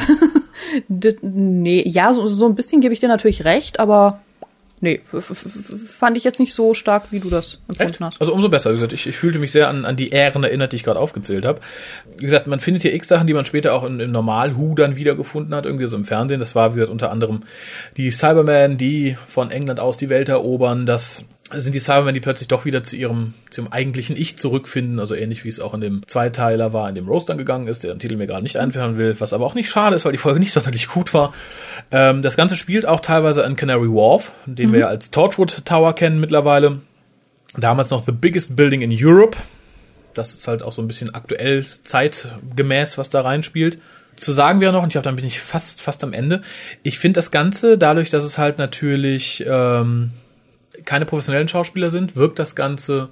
nee, 1.21 1.83
ja, 1.85 2.11
so, 2.11 2.27
so 2.27 2.47
ein 2.47 2.55
bisschen 2.55 2.81
gebe 2.81 2.91
ich 2.91 2.99
dir 2.99 3.07
natürlich 3.07 3.45
recht, 3.45 3.79
aber 3.79 4.21
nee, 4.83 5.01
fand 5.87 6.17
ich 6.17 6.25
jetzt 6.25 6.39
nicht 6.39 6.53
so 6.53 6.73
stark, 6.73 7.05
wie 7.11 7.19
du 7.19 7.29
das 7.29 7.59
Echt? 7.69 7.79
empfunden 7.79 8.05
hast. 8.05 8.21
Also 8.21 8.33
umso 8.33 8.49
besser. 8.49 8.69
Wie 8.71 8.75
gesagt, 8.75 8.93
ich, 8.93 9.07
ich 9.07 9.15
fühlte 9.15 9.39
mich 9.39 9.51
sehr 9.51 9.69
an, 9.69 9.85
an 9.85 9.95
die 9.95 10.09
Ähren 10.09 10.43
erinnert, 10.43 10.73
die 10.73 10.75
ich 10.75 10.83
gerade 10.83 10.99
aufgezählt 10.99 11.45
habe. 11.45 11.61
Wie 12.17 12.25
gesagt, 12.25 12.47
man 12.47 12.59
findet 12.59 12.83
hier 12.83 12.93
x 12.93 13.07
Sachen, 13.07 13.25
die 13.25 13.33
man 13.33 13.45
später 13.45 13.73
auch 13.73 13.85
in, 13.85 14.11
Normal-Hu 14.11 14.75
dann 14.75 14.97
wiedergefunden 14.97 15.55
hat, 15.55 15.65
irgendwie 15.65 15.87
so 15.87 15.95
im 15.95 16.05
Fernsehen. 16.05 16.41
Das 16.41 16.53
war, 16.53 16.71
wie 16.71 16.75
gesagt, 16.75 16.91
unter 16.91 17.11
anderem 17.11 17.43
die 17.95 18.11
Cybermen, 18.11 18.77
die 18.77 19.17
von 19.25 19.49
England 19.49 19.79
aus 19.79 19.97
die 19.97 20.09
Welt 20.09 20.27
erobern. 20.27 20.85
Das 20.85 21.25
sind 21.51 21.75
die 21.75 21.79
Cybermen, 21.79 22.13
die 22.13 22.19
plötzlich 22.19 22.47
doch 22.47 22.65
wieder 22.65 22.83
zu 22.83 22.95
ihrem, 22.95 23.33
zu 23.49 23.61
ihrem 23.61 23.71
eigentlichen 23.71 24.15
Ich 24.15 24.37
zurückfinden. 24.37 24.99
Also 24.99 25.15
ähnlich 25.15 25.43
wie 25.43 25.49
es 25.49 25.59
auch 25.59 25.73
in 25.73 25.81
dem 25.81 26.07
Zweiteiler 26.07 26.73
war, 26.73 26.87
in 26.89 26.95
dem 26.95 27.07
Rose 27.07 27.25
dann 27.27 27.37
gegangen 27.37 27.67
ist, 27.67 27.83
der 27.83 27.93
den 27.93 27.99
Titel 27.99 28.15
mir 28.15 28.27
gerade 28.27 28.43
nicht 28.43 28.57
einfallen 28.57 28.97
will, 28.97 29.15
was 29.19 29.33
aber 29.33 29.45
auch 29.45 29.53
nicht 29.53 29.69
schade 29.69 29.95
ist, 29.95 30.05
weil 30.05 30.13
die 30.13 30.17
Folge 30.17 30.39
nicht 30.41 30.53
sonderlich 30.53 30.87
gut 30.87 31.13
war. 31.13 31.33
Ähm, 31.91 32.21
das 32.21 32.37
Ganze 32.37 32.55
spielt 32.55 32.85
auch 32.85 33.01
teilweise 33.01 33.43
an 33.43 33.55
Canary 33.55 33.89
Wharf, 33.89 34.31
den 34.45 34.71
wir 34.71 34.79
ja 34.79 34.87
als 34.87 35.11
Torchwood 35.11 35.65
Tower 35.65 35.93
kennen 35.93 36.19
mittlerweile. 36.19 36.79
Damals 37.57 37.91
noch 37.91 38.05
the 38.05 38.11
biggest 38.11 38.55
building 38.55 38.81
in 38.81 38.95
Europe. 38.97 39.37
Das 40.13 40.33
ist 40.33 40.47
halt 40.47 40.63
auch 40.63 40.73
so 40.73 40.81
ein 40.81 40.87
bisschen 40.87 41.13
aktuell 41.13 41.65
zeitgemäß, 41.65 42.97
was 42.97 43.09
da 43.09 43.21
reinspielt. 43.21 43.79
Zu 44.15 44.31
sagen 44.31 44.61
wäre 44.61 44.71
noch, 44.71 44.83
und 44.83 44.89
ich 44.89 44.93
glaube, 44.93 45.05
dann 45.05 45.15
bin 45.15 45.25
ich 45.25 45.39
fast, 45.39 45.81
fast 45.81 46.03
am 46.03 46.13
Ende. 46.13 46.41
Ich 46.83 46.99
finde 46.99 47.17
das 47.17 47.31
Ganze, 47.31 47.79
dadurch, 47.79 48.11
dass 48.11 48.23
es 48.23 48.37
halt 48.37 48.59
natürlich 48.59 49.43
ähm, 49.47 50.11
keine 50.85 51.05
professionellen 51.05 51.47
Schauspieler 51.47 51.89
sind, 51.89 52.15
wirkt 52.15 52.39
das 52.39 52.55
Ganze 52.55 53.09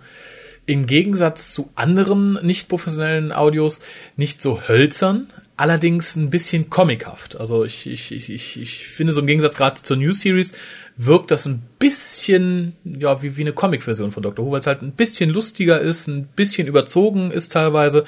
im 0.66 0.86
Gegensatz 0.86 1.52
zu 1.52 1.72
anderen 1.76 2.40
nicht 2.44 2.70
professionellen 2.70 3.32
Audios 3.32 3.80
nicht 4.16 4.42
so 4.42 4.62
hölzern, 4.68 5.28
allerdings 5.58 6.16
ein 6.16 6.30
bisschen 6.30 6.70
comichaft. 6.70 7.36
Also 7.40 7.66
ich, 7.66 7.88
ich, 7.88 8.12
ich, 8.12 8.60
ich, 8.62 8.88
finde 8.88 9.14
so 9.14 9.22
im 9.22 9.28
Gegensatz 9.28 9.56
gerade 9.56 9.82
zur 9.82 9.98
New 9.98 10.12
Series 10.12 10.54
wirkt 11.06 11.32
das 11.32 11.48
ein 11.48 11.64
bisschen 11.80 12.76
ja 12.84 13.24
wie, 13.24 13.36
wie 13.36 13.42
eine 13.42 13.54
Comic-Version 13.54 14.12
von 14.12 14.22
Doctor 14.22 14.46
Who, 14.46 14.52
weil 14.52 14.60
es 14.60 14.68
halt 14.68 14.84
ein 14.84 14.92
bisschen 14.92 15.32
lustiger 15.32 15.80
ist, 15.80 16.08
ein 16.08 16.28
bisschen 16.28 16.68
überzogen 16.68 17.32
ist 17.32 17.52
teilweise. 17.52 18.04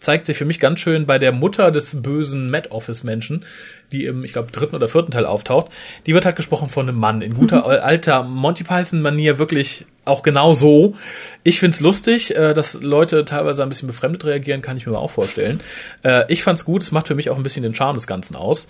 Zeigt 0.00 0.24
sich 0.24 0.38
für 0.38 0.46
mich 0.46 0.58
ganz 0.58 0.80
schön 0.80 1.04
bei 1.04 1.18
der 1.18 1.32
Mutter 1.32 1.70
des 1.70 2.00
bösen 2.00 2.50
Mad 2.50 2.70
Office-Menschen, 2.70 3.44
die 3.92 4.06
im, 4.06 4.24
ich 4.24 4.32
glaube, 4.32 4.50
dritten 4.50 4.76
oder 4.76 4.88
vierten 4.88 5.10
Teil 5.10 5.26
auftaucht. 5.26 5.70
Die 6.06 6.14
wird 6.14 6.24
halt 6.24 6.36
gesprochen 6.36 6.70
von 6.70 6.88
einem 6.88 6.98
Mann 6.98 7.20
in 7.20 7.34
guter 7.34 7.66
alter 7.84 8.22
Monty 8.22 8.64
Python-Manier 8.64 9.38
wirklich 9.38 9.84
auch 10.06 10.22
genau 10.22 10.54
so. 10.54 10.94
Ich 11.42 11.60
find's 11.60 11.80
lustig, 11.80 12.34
äh, 12.34 12.54
dass 12.54 12.80
Leute 12.82 13.26
teilweise 13.26 13.62
ein 13.62 13.68
bisschen 13.68 13.88
befremdet 13.88 14.24
reagieren, 14.24 14.62
kann 14.62 14.78
ich 14.78 14.86
mir 14.86 14.92
mal 14.92 14.98
auch 15.00 15.10
vorstellen. 15.10 15.60
Äh, 16.02 16.24
ich 16.32 16.42
fand's 16.42 16.64
gut, 16.64 16.82
es 16.82 16.92
macht 16.92 17.08
für 17.08 17.14
mich 17.14 17.28
auch 17.28 17.36
ein 17.36 17.42
bisschen 17.42 17.62
den 17.62 17.74
Charme 17.74 17.96
des 17.96 18.06
Ganzen 18.06 18.36
aus. 18.36 18.68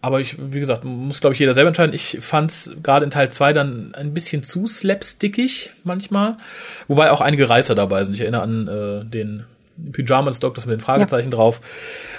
Aber 0.00 0.20
ich, 0.20 0.36
wie 0.38 0.60
gesagt, 0.60 0.84
muss, 0.84 1.20
glaube 1.20 1.34
ich, 1.34 1.40
jeder 1.40 1.54
selber 1.54 1.68
entscheiden. 1.68 1.92
Ich 1.92 2.18
fand's 2.20 2.76
gerade 2.82 3.04
in 3.04 3.10
Teil 3.10 3.30
2 3.30 3.52
dann 3.52 3.94
ein 3.94 4.14
bisschen 4.14 4.42
zu 4.42 4.66
slapstickig 4.66 5.70
manchmal. 5.82 6.36
Wobei 6.86 7.10
auch 7.10 7.20
einige 7.20 7.48
Reißer 7.48 7.74
dabei 7.74 8.04
sind. 8.04 8.14
Ich 8.14 8.20
erinnere 8.20 8.42
an 8.42 8.68
äh, 8.68 9.04
den 9.04 9.44
Pyjama 9.92 10.30
des 10.30 10.40
Doktors 10.40 10.66
mit 10.66 10.74
den 10.74 10.80
Fragezeichen 10.80 11.30
drauf. 11.30 11.60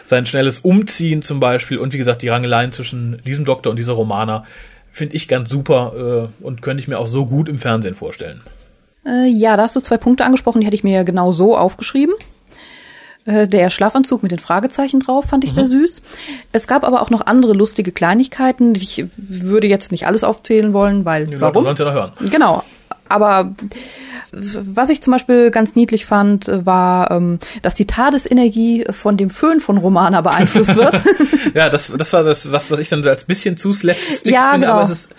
Sein 0.06 0.26
schnelles 0.26 0.60
Umziehen 0.60 1.22
zum 1.22 1.40
Beispiel. 1.40 1.78
Und 1.78 1.94
wie 1.94 1.98
gesagt, 1.98 2.22
die 2.22 2.30
Rangeleien 2.30 2.72
zwischen 2.72 3.22
diesem 3.26 3.46
Doktor 3.46 3.70
und 3.70 3.78
dieser 3.78 3.94
Romana 3.94 4.44
finde 4.92 5.16
ich 5.16 5.28
ganz 5.28 5.50
super 5.50 6.30
äh, 6.42 6.44
und 6.44 6.62
könnte 6.62 6.82
ich 6.82 6.88
mir 6.88 7.00
auch 7.00 7.08
so 7.08 7.26
gut 7.26 7.48
im 7.48 7.60
Fernsehen 7.60 7.96
vorstellen. 7.96 8.42
Äh, 9.06 9.28
ja, 9.28 9.56
da 9.56 9.64
hast 9.64 9.76
du 9.76 9.80
zwei 9.80 9.98
Punkte 9.98 10.26
angesprochen, 10.26 10.60
die 10.60 10.68
hätte 10.68 10.76
ich 10.76 10.84
mir 10.84 10.96
ja 10.96 11.04
genau 11.04 11.32
so 11.32 11.56
aufgeschrieben. 11.58 12.16
Äh, 13.30 13.48
Der 13.48 13.70
Schlafanzug 13.70 14.24
mit 14.24 14.32
den 14.32 14.40
Fragezeichen 14.40 15.00
drauf 15.00 15.26
fand 15.26 15.44
ich 15.44 15.54
sehr 15.54 15.66
süß. 15.68 16.02
Es 16.52 16.68
gab 16.68 16.84
aber 16.84 17.02
auch 17.02 17.10
noch 17.10 17.26
andere 17.26 17.54
lustige 17.54 17.92
Kleinigkeiten. 17.92 18.76
Ich 18.76 19.06
würde 19.18 19.68
jetzt 19.68 19.92
nicht 19.92 20.08
alles 20.08 20.24
aufzählen 20.24 20.74
wollen, 20.74 21.06
weil 21.06 21.28
Die 21.28 21.34
Leute 21.36 21.56
warum? 21.56 21.68
es 21.68 21.80
ja 21.80 21.86
noch 21.86 21.94
hören. 21.94 22.12
Genau. 22.32 22.64
Aber 23.08 23.54
was 24.32 24.90
ich 24.90 25.02
zum 25.02 25.12
Beispiel 25.14 25.50
ganz 25.50 25.76
niedlich 25.76 26.06
fand, 26.06 26.46
war, 26.48 27.10
ähm, 27.12 27.40
dass 27.64 27.74
die 27.76 27.88
Tadesenergie 27.88 28.86
von 28.92 29.18
dem 29.18 29.32
Föhn 29.32 29.60
von 29.60 29.78
Romana 29.78 30.22
beeinflusst 30.22 30.76
wird. 30.76 31.02
Ja, 31.56 31.70
das, 31.70 31.90
das 31.98 32.14
war 32.14 32.22
das, 32.22 32.52
was, 32.52 32.70
was 32.70 32.78
ich 32.80 32.90
dann 32.90 33.02
so 33.02 33.10
als 33.10 33.24
bisschen 33.24 33.58
zu 33.58 33.74
slapstick 33.74 34.34
Ja, 34.34 34.52
finde, 34.52 34.68
genau. 34.68 34.74
aber 34.78 34.84
es, 34.84 34.90
ist, 34.92 35.10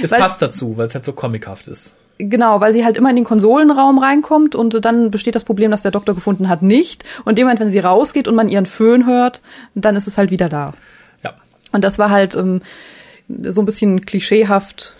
es 0.00 0.12
Weil- 0.12 0.20
passt 0.20 0.40
dazu, 0.40 0.76
weil 0.76 0.86
es 0.86 0.94
halt 0.94 1.04
so 1.04 1.12
comichaft 1.12 1.66
ist. 1.66 1.96
Genau, 2.18 2.60
weil 2.60 2.72
sie 2.72 2.84
halt 2.84 2.96
immer 2.96 3.10
in 3.10 3.16
den 3.16 3.24
Konsolenraum 3.24 3.98
reinkommt 3.98 4.54
und 4.54 4.84
dann 4.84 5.10
besteht 5.10 5.34
das 5.34 5.44
Problem, 5.44 5.70
dass 5.70 5.82
der 5.82 5.90
Doktor 5.90 6.14
gefunden 6.14 6.48
hat, 6.48 6.62
nicht. 6.62 7.04
Und 7.24 7.38
dem 7.38 7.44
Moment, 7.46 7.60
wenn 7.60 7.70
sie 7.70 7.78
rausgeht 7.80 8.28
und 8.28 8.34
man 8.34 8.48
ihren 8.48 8.66
Föhn 8.66 9.06
hört, 9.06 9.42
dann 9.74 9.96
ist 9.96 10.06
es 10.06 10.18
halt 10.18 10.30
wieder 10.30 10.48
da. 10.48 10.74
Ja. 11.22 11.34
Und 11.72 11.82
das 11.84 11.98
war 11.98 12.10
halt 12.10 12.34
ähm, 12.34 12.62
so 13.28 13.62
ein 13.62 13.66
bisschen 13.66 14.00
klischeehaft 14.04 14.94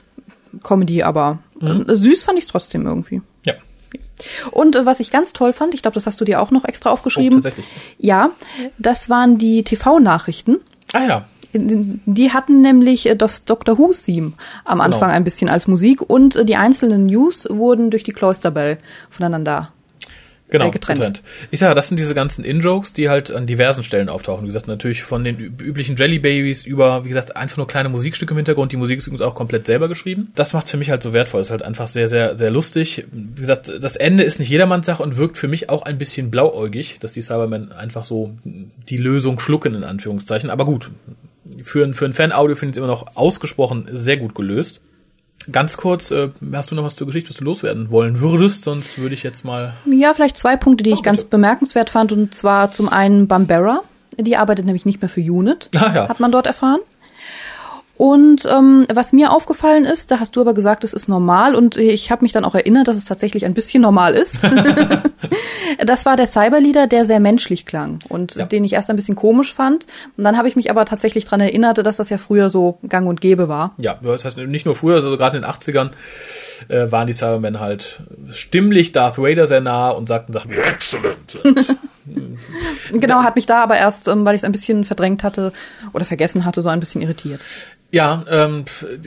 Comedy, 0.62 1.02
aber 1.02 1.38
Mhm. 1.60 1.86
äh, 1.88 1.94
süß 1.94 2.24
fand 2.24 2.38
ich 2.38 2.46
trotzdem 2.48 2.84
irgendwie. 2.86 3.22
Ja. 3.44 3.54
Und 4.50 4.74
äh, 4.76 4.84
was 4.86 4.98
ich 5.00 5.10
ganz 5.12 5.32
toll 5.32 5.52
fand, 5.52 5.72
ich 5.74 5.82
glaube, 5.82 5.94
das 5.94 6.06
hast 6.06 6.20
du 6.20 6.24
dir 6.24 6.40
auch 6.42 6.50
noch 6.50 6.64
extra 6.64 6.90
aufgeschrieben. 6.90 7.38
Oh, 7.38 7.42
tatsächlich. 7.42 7.66
Ja, 7.98 8.30
das 8.78 9.08
waren 9.08 9.38
die 9.38 9.62
TV-Nachrichten. 9.62 10.56
Ah 10.92 11.06
ja. 11.06 11.24
Die 11.54 12.30
hatten 12.32 12.60
nämlich 12.60 13.06
äh, 13.08 13.16
das 13.16 13.44
Doctor 13.44 13.78
Who-Theme 13.78 14.32
am 14.64 14.80
Anfang 14.80 15.00
Genau. 15.08 15.12
ein 15.12 15.24
bisschen 15.24 15.48
als 15.48 15.66
Musik 15.66 16.02
und 16.02 16.36
äh, 16.36 16.44
die 16.44 16.56
einzelnen 16.56 17.06
News 17.06 17.46
wurden 17.50 17.90
durch 17.90 18.02
die 18.02 18.12
Cloisterbell 18.12 18.78
voneinander. 19.10 19.70
Genau, 20.50 20.66
äh, 20.66 20.70
getrennt. 20.70 21.22
Ich 21.50 21.58
sage, 21.58 21.74
das 21.74 21.88
sind 21.88 21.98
diese 21.98 22.14
ganzen 22.14 22.44
In-Jokes, 22.44 22.92
die 22.92 23.08
halt 23.08 23.30
an 23.30 23.46
diversen 23.46 23.82
Stellen 23.82 24.10
auftauchen. 24.10 24.44
Wie 24.44 24.48
gesagt, 24.48 24.68
natürlich 24.68 25.02
von 25.02 25.24
den 25.24 25.36
üb- 25.38 25.60
üblichen 25.62 25.96
Jelly 25.96 26.18
Babies 26.18 26.66
über, 26.66 27.02
wie 27.04 27.08
gesagt, 27.08 27.34
einfach 27.34 27.56
nur 27.56 27.66
kleine 27.66 27.88
Musikstücke 27.88 28.32
im 28.34 28.36
Hintergrund. 28.36 28.70
Die 28.70 28.76
Musik 28.76 28.98
ist 28.98 29.06
übrigens 29.06 29.22
auch 29.22 29.34
komplett 29.34 29.66
selber 29.66 29.88
geschrieben. 29.88 30.30
Das 30.34 30.52
macht 30.52 30.68
für 30.68 30.76
mich 30.76 30.90
halt 30.90 31.02
so 31.02 31.14
wertvoll. 31.14 31.40
ist 31.40 31.50
halt 31.50 31.62
einfach 31.62 31.86
sehr, 31.86 32.08
sehr, 32.08 32.36
sehr 32.36 32.50
lustig. 32.50 33.06
Wie 33.10 33.40
gesagt, 33.40 33.72
das 33.80 33.96
Ende 33.96 34.22
ist 34.22 34.38
nicht 34.38 34.50
jedermanns 34.50 34.84
Sache 34.84 35.02
und 35.02 35.16
wirkt 35.16 35.38
für 35.38 35.48
mich 35.48 35.70
auch 35.70 35.82
ein 35.82 35.96
bisschen 35.96 36.30
blauäugig, 36.30 36.98
dass 37.00 37.14
die 37.14 37.22
Cybermen 37.22 37.72
einfach 37.72 38.04
so 38.04 38.32
die 38.44 38.98
Lösung 38.98 39.40
schlucken, 39.40 39.74
in 39.74 39.82
Anführungszeichen. 39.82 40.50
Aber 40.50 40.66
gut. 40.66 40.90
Für 41.64 41.82
ein, 41.84 41.94
für 41.94 42.04
ein 42.04 42.12
Fan-Audio 42.12 42.54
finde 42.54 42.70
ich 42.70 42.74
es 42.74 42.78
immer 42.78 42.86
noch 42.86 43.16
ausgesprochen 43.16 43.88
sehr 43.92 44.16
gut 44.18 44.34
gelöst. 44.34 44.80
Ganz 45.50 45.76
kurz, 45.76 46.10
äh, 46.10 46.30
hast 46.52 46.70
du 46.70 46.74
noch 46.74 46.84
was 46.84 46.94
zur 46.96 47.06
Geschichte, 47.06 47.30
was 47.30 47.36
du 47.38 47.44
loswerden 47.44 47.90
wollen 47.90 48.20
würdest? 48.20 48.64
Sonst 48.64 48.98
würde 48.98 49.14
ich 49.14 49.22
jetzt 49.22 49.44
mal 49.44 49.74
Ja, 49.90 50.14
vielleicht 50.14 50.36
zwei 50.38 50.56
Punkte, 50.56 50.84
die 50.84 50.90
ich 50.90 51.00
Oh, 51.00 51.02
ganz 51.02 51.18
bitte. 51.20 51.30
bemerkenswert 51.30 51.90
fand. 51.90 52.12
Und 52.12 52.34
zwar 52.34 52.70
zum 52.70 52.88
einen 52.88 53.26
Bambera. 53.28 53.80
Die 54.18 54.36
arbeitet 54.36 54.64
nämlich 54.64 54.86
nicht 54.86 55.02
mehr 55.02 55.08
für 55.08 55.20
Unit, 55.20 55.70
Ah, 55.74 55.92
ja. 55.94 56.08
hat 56.08 56.20
man 56.20 56.30
dort 56.32 56.46
erfahren. 56.46 56.78
Und 57.96 58.44
ähm, 58.46 58.86
was 58.92 59.12
mir 59.12 59.32
aufgefallen 59.32 59.84
ist, 59.84 60.10
da 60.10 60.18
hast 60.18 60.34
du 60.34 60.40
aber 60.40 60.52
gesagt, 60.54 60.82
es 60.82 60.94
ist 60.94 61.08
normal 61.08 61.54
und 61.54 61.76
ich 61.76 62.10
habe 62.10 62.24
mich 62.24 62.32
dann 62.32 62.44
auch 62.44 62.54
erinnert, 62.56 62.88
dass 62.88 62.96
es 62.96 63.04
tatsächlich 63.04 63.44
ein 63.44 63.54
bisschen 63.54 63.82
normal 63.82 64.14
ist. 64.14 64.38
das 65.78 66.06
war 66.06 66.16
der 66.16 66.26
Cyberleader, 66.26 66.86
der 66.86 67.04
sehr 67.04 67.20
menschlich 67.20 67.66
klang 67.66 67.98
und 68.08 68.34
Ja. 68.34 68.46
den 68.46 68.64
ich 68.64 68.72
erst 68.74 68.90
ein 68.90 68.96
bisschen 68.96 69.14
komisch 69.16 69.52
fand. 69.54 69.86
Und 70.16 70.24
dann 70.24 70.36
habe 70.36 70.48
ich 70.48 70.56
mich 70.56 70.70
aber 70.70 70.84
tatsächlich 70.84 71.24
dran 71.24 71.40
erinnert, 71.40 71.78
dass 71.84 71.96
das 71.96 72.10
ja 72.10 72.18
früher 72.18 72.50
so 72.50 72.78
gang 72.88 73.06
und 73.08 73.20
gäbe 73.20 73.48
war. 73.48 73.74
Ja, 73.78 73.98
das 74.02 74.24
heißt 74.24 74.36
nicht 74.38 74.66
nur 74.66 74.74
früher, 74.74 74.96
also 74.96 75.16
gerade 75.16 75.36
in 75.36 75.42
den 75.42 75.50
80ern 75.50 75.90
äh, 76.68 76.90
waren 76.90 77.06
die 77.06 77.12
Cybermen 77.12 77.60
halt 77.60 78.00
stimmlich 78.30 78.92
Darth 78.92 79.18
Vader 79.18 79.46
sehr 79.46 79.60
nah 79.60 79.90
und 79.90 80.08
sagten 80.08 80.32
Sachen 80.32 80.50
wie 80.50 80.56
Excellent. 80.56 81.38
Genau, 82.92 83.22
hat 83.22 83.34
mich 83.36 83.46
da 83.46 83.62
aber 83.62 83.76
erst, 83.78 84.08
ähm, 84.08 84.24
weil 84.26 84.34
ich 84.34 84.40
es 84.40 84.44
ein 84.44 84.52
bisschen 84.52 84.84
verdrängt 84.84 85.22
hatte 85.22 85.52
oder 85.94 86.04
vergessen 86.04 86.44
hatte, 86.44 86.60
so 86.60 86.68
ein 86.68 86.80
bisschen 86.80 87.00
irritiert. 87.00 87.40
Ja, 87.94 88.24
ähm, 88.28 88.64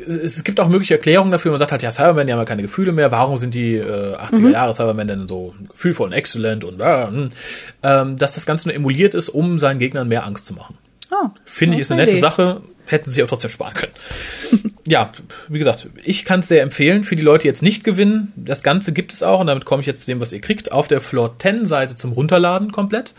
es 0.07 0.45
gibt 0.45 0.61
auch 0.61 0.69
mögliche 0.69 0.93
Erklärungen 0.93 1.29
dafür. 1.29 1.51
Man 1.51 1.59
sagt 1.59 1.73
halt, 1.73 1.83
ja, 1.83 1.91
Cybermen, 1.91 2.25
die 2.25 2.31
haben 2.31 2.39
ja 2.39 2.45
keine 2.45 2.61
Gefühle 2.61 2.93
mehr. 2.93 3.11
Warum 3.11 3.35
sind 3.35 3.53
die 3.53 3.75
äh, 3.75 4.15
80er 4.15 4.51
Jahre 4.51 4.73
Cybermen 4.73 5.09
denn 5.09 5.27
so 5.27 5.53
gefühlvoll 5.69 6.07
und 6.07 6.13
exzellent 6.13 6.63
und 6.63 6.79
äh, 6.79 7.07
hm. 7.07 7.31
ähm, 7.83 8.15
dass 8.15 8.35
das 8.35 8.45
Ganze 8.45 8.69
nur 8.69 8.75
emuliert 8.75 9.13
ist, 9.13 9.27
um 9.27 9.59
seinen 9.59 9.79
Gegnern 9.79 10.07
mehr 10.07 10.25
Angst 10.25 10.45
zu 10.45 10.53
machen. 10.53 10.77
Ah, 11.11 11.31
Finde 11.43 11.75
ich 11.75 11.81
ist 11.81 11.91
eine 11.91 11.99
nette 11.99 12.13
Idee. 12.13 12.21
Sache. 12.21 12.61
Hätten 12.85 13.11
sie 13.11 13.21
aber 13.21 13.27
trotzdem 13.27 13.49
sparen 13.49 13.73
können. 13.73 13.91
ja, 14.87 15.11
wie 15.49 15.57
gesagt, 15.57 15.89
ich 16.05 16.23
kann 16.23 16.39
es 16.39 16.47
sehr 16.47 16.61
empfehlen. 16.61 17.03
Für 17.03 17.17
die 17.17 17.23
Leute, 17.23 17.41
die 17.41 17.47
jetzt 17.49 17.63
nicht 17.63 17.83
gewinnen, 17.83 18.31
das 18.37 18.63
Ganze 18.63 18.93
gibt 18.93 19.11
es 19.11 19.21
auch, 19.21 19.41
und 19.41 19.47
damit 19.47 19.65
komme 19.65 19.81
ich 19.81 19.85
jetzt 19.87 20.05
zu 20.05 20.11
dem, 20.11 20.21
was 20.21 20.31
ihr 20.31 20.39
kriegt, 20.39 20.71
auf 20.71 20.87
der 20.87 21.01
Floor 21.01 21.37
10 21.37 21.65
Seite 21.65 21.95
zum 21.95 22.13
Runterladen 22.13 22.71
komplett. 22.71 23.13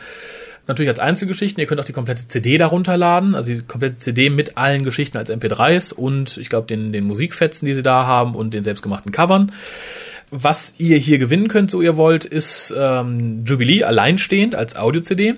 Natürlich 0.69 0.91
als 0.91 1.01
Einzelgeschichten. 1.01 1.61
Ihr 1.61 1.67
könnt 1.67 1.81
auch 1.81 1.87
die 1.87 1.95
komplette 1.95 2.29
CD 2.29 2.59
darunter 2.59 2.99
laden, 2.99 3.35
also 3.35 3.53
die 3.53 3.63
komplette 3.63 3.97
CD 3.97 4.29
mit 4.29 4.59
allen 4.59 4.85
Geschichten 4.85 5.17
als 5.17 5.31
MP3s 5.31 5.95
und 5.95 6.37
ich 6.37 6.51
glaube 6.51 6.67
den, 6.67 6.93
den 6.93 7.05
Musikfetzen, 7.05 7.65
die 7.65 7.73
sie 7.73 7.83
da 7.83 8.07
haben 8.07 8.35
und 8.35 8.53
den 8.53 8.65
selbstgemachten 8.65 9.11
Covern. 9.11 9.53
Was 10.31 10.75
ihr 10.77 10.99
hier 10.99 11.17
gewinnen 11.17 11.49
könnt, 11.49 11.71
so 11.71 11.81
ihr 11.81 11.97
wollt, 11.97 12.27
ist 12.27 12.75
ähm, 12.77 13.47
Jubilee 13.47 13.83
alleinstehend 13.83 14.55
als 14.55 14.77
Audio-CD. 14.77 15.37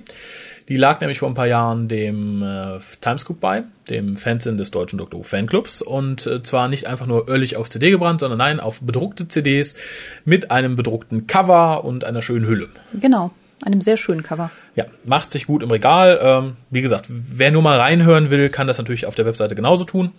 Die 0.69 0.77
lag 0.77 1.01
nämlich 1.01 1.21
vor 1.21 1.29
ein 1.29 1.35
paar 1.35 1.47
Jahren 1.47 1.87
dem 1.87 2.43
äh, 2.43 2.79
Timescoop 3.01 3.38
bei, 3.38 3.62
dem 3.88 4.16
Fanzine 4.16 4.57
des 4.57 4.73
deutschen 4.73 4.99
Dr. 4.99 5.21
Who 5.21 5.25
Fanclubs. 5.25 5.81
Und 5.81 6.27
äh, 6.27 6.43
zwar 6.43 6.66
nicht 6.66 6.88
einfach 6.88 7.07
nur 7.07 7.29
ehrlich 7.29 7.57
auf 7.57 7.71
CD 7.71 7.90
gebrannt, 7.90 8.21
sondern 8.21 8.38
nein, 8.38 8.59
auf 8.59 8.81
bedruckte 8.81 9.29
CDs 9.29 9.77
mit 10.25 10.51
einem 10.51 10.75
bedruckten 10.75 11.29
Cover 11.29 11.85
und 11.85 12.05
einer 12.05 12.23
schönen 12.23 12.47
Hülle. 12.47 12.69
Genau, 13.01 13.33
einem 13.64 13.81
sehr 13.81 13.96
schönen 13.96 14.23
Cover. 14.23 14.51
Ja, 14.75 14.87
macht 15.05 15.31
sich 15.31 15.46
gut 15.46 15.62
im 15.62 15.70
Regal. 15.70 16.18
Ähm, 16.23 16.57
wie 16.70 16.81
gesagt, 16.81 17.07
wer 17.09 17.51
nur 17.51 17.62
mal 17.62 17.79
reinhören 17.79 18.31
will, 18.31 18.49
kann 18.49 18.66
das 18.66 18.79
natürlich 18.79 19.07
auf 19.07 19.14
der 19.14 19.27
Webseite 19.27 19.55
genauso 19.55 19.85
tun. 19.85 20.12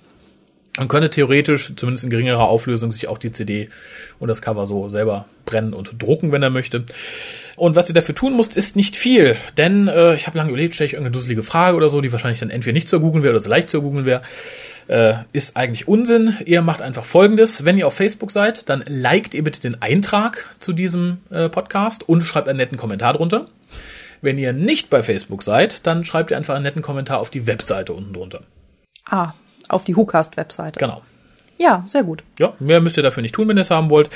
Und 0.78 0.88
könnte 0.88 1.10
theoretisch, 1.10 1.74
zumindest 1.76 2.06
in 2.06 2.10
geringerer 2.10 2.48
Auflösung, 2.48 2.94
sich 2.94 3.10
auch 3.10 3.18
die 3.18 3.34
CD 3.34 3.70
und 4.20 4.30
das 4.30 4.42
Cover 4.42 4.66
so 4.66 4.88
selber 4.88 5.26
brennen 5.46 5.74
und 5.74 6.02
drucken, 6.02 6.32
wenn 6.32 6.44
er 6.44 6.50
möchte. 6.50 6.86
Und 7.58 7.76
was 7.76 7.90
ihr 7.90 7.94
dafür 7.94 8.16
tun 8.16 8.38
müsst, 8.38 8.56
ist 8.56 8.78
nicht 8.78 8.96
viel. 8.96 9.36
Denn 9.58 9.90
äh, 9.90 10.16
ich 10.16 10.28
habe 10.28 10.38
lange 10.38 10.50
überlegt, 10.50 10.74
stelle 10.74 10.86
ich 10.86 10.94
irgendeine 10.94 11.14
dusselige 11.14 11.44
Frage 11.44 11.76
oder 11.76 11.90
so, 11.90 12.00
die 12.00 12.12
wahrscheinlich 12.12 12.40
dann 12.40 12.50
entweder 12.50 12.74
nicht 12.74 12.88
zu 12.88 13.02
googeln 13.02 13.22
wäre 13.22 13.34
oder 13.34 13.42
so 13.42 13.50
leicht 13.50 13.70
zu 13.70 13.82
googeln 13.82 14.06
wäre. 14.06 14.22
Äh, 14.88 15.16
ist 15.34 15.58
eigentlich 15.58 15.90
Unsinn. 15.90 16.38
Ihr 16.46 16.62
macht 16.62 16.82
einfach 16.82 17.04
folgendes. 17.04 17.66
Wenn 17.66 17.78
ihr 17.78 17.86
auf 17.86 17.94
Facebook 17.94 18.32
seid, 18.32 18.70
dann 18.70 18.84
liked 18.88 19.34
ihr 19.34 19.44
bitte 19.44 19.60
den 19.60 19.82
Eintrag 19.82 20.56
zu 20.60 20.72
diesem 20.72 21.18
äh, 21.30 21.50
Podcast 21.50 22.08
und 22.08 22.22
schreibt 22.22 22.48
einen 22.48 22.58
netten 22.58 22.78
Kommentar 22.78 23.14
drunter. 23.14 23.48
Wenn 24.22 24.38
ihr 24.38 24.54
nicht 24.54 24.90
bei 24.90 25.04
Facebook 25.04 25.44
seid, 25.44 25.86
dann 25.86 26.06
schreibt 26.06 26.32
ihr 26.32 26.38
einfach 26.38 26.56
einen 26.56 26.64
netten 26.64 26.82
Kommentar 26.82 27.20
auf 27.20 27.30
die 27.30 27.48
Webseite 27.48 27.92
unten 27.94 28.14
drunter. 28.14 28.44
Ah, 29.06 29.34
auf 29.72 29.84
die 29.84 29.96
WhoCast-Webseite. 29.96 30.80
Genau. 30.80 31.02
Ja, 31.58 31.84
sehr 31.86 32.04
gut. 32.04 32.24
Ja, 32.40 32.54
mehr 32.60 32.82
müsst 32.82 32.98
ihr 32.98 33.04
dafür 33.04 33.22
nicht 33.22 33.36
tun, 33.36 33.48
wenn 33.48 33.58
ihr 33.58 33.62
es 33.62 33.70
haben 33.70 33.90
wollt. 33.90 34.10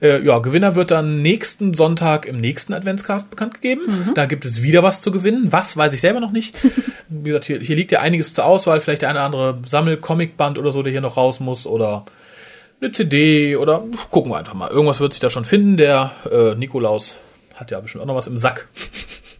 Äh, 0.00 0.22
ja, 0.24 0.38
Gewinner 0.38 0.74
wird 0.74 0.90
dann 0.90 1.22
nächsten 1.22 1.74
Sonntag 1.74 2.26
im 2.26 2.36
nächsten 2.36 2.74
Adventscast 2.74 3.30
bekannt 3.30 3.54
gegeben. 3.54 4.12
Da 4.14 4.26
gibt 4.26 4.44
es 4.44 4.62
wieder 4.62 4.82
was 4.82 5.00
zu 5.00 5.10
gewinnen. 5.10 5.48
Was, 5.50 5.76
weiß 5.76 5.94
ich 5.94 6.00
selber 6.00 6.20
noch 6.20 6.32
nicht. 6.32 6.56
Wie 7.08 7.30
gesagt, 7.30 7.46
hier, 7.46 7.58
hier 7.60 7.76
liegt 7.76 7.92
ja 7.92 8.00
einiges 8.00 8.34
zur 8.34 8.44
Auswahl. 8.44 8.80
Vielleicht 8.80 9.02
der 9.02 9.08
eine 9.08 9.18
oder 9.18 9.26
andere 9.26 9.58
Sammel-Comic-Band 9.66 10.58
oder 10.58 10.70
so, 10.70 10.82
der 10.82 10.92
hier 10.92 11.00
noch 11.00 11.16
raus 11.16 11.40
muss. 11.40 11.66
Oder 11.66 12.04
eine 12.80 12.90
CD 12.90 13.56
oder 13.56 13.84
gucken 14.10 14.30
wir 14.30 14.36
einfach 14.36 14.54
mal. 14.54 14.70
Irgendwas 14.70 15.00
wird 15.00 15.12
sich 15.12 15.20
da 15.20 15.30
schon 15.30 15.44
finden. 15.44 15.76
Der 15.76 16.12
äh, 16.30 16.54
Nikolaus 16.54 17.16
hat 17.54 17.70
ja 17.70 17.80
bestimmt 17.80 18.02
auch 18.02 18.08
noch 18.08 18.16
was 18.16 18.26
im 18.26 18.38
Sack. 18.38 18.68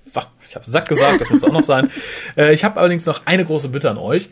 So, 0.09 0.23
ich 0.49 0.55
habe 0.55 0.71
Sack 0.71 0.88
gesagt, 0.88 1.21
das 1.21 1.31
muss 1.31 1.45
auch 1.45 1.53
noch 1.53 1.64
sein. 1.64 1.90
Äh, 2.37 2.55
ich 2.55 2.64
habe 2.64 2.79
allerdings 2.79 3.05
noch 3.07 3.23
eine 3.27 3.45
große 3.45 3.69
Bitte 3.71 3.90
an 3.90 3.99
euch. 3.99 4.31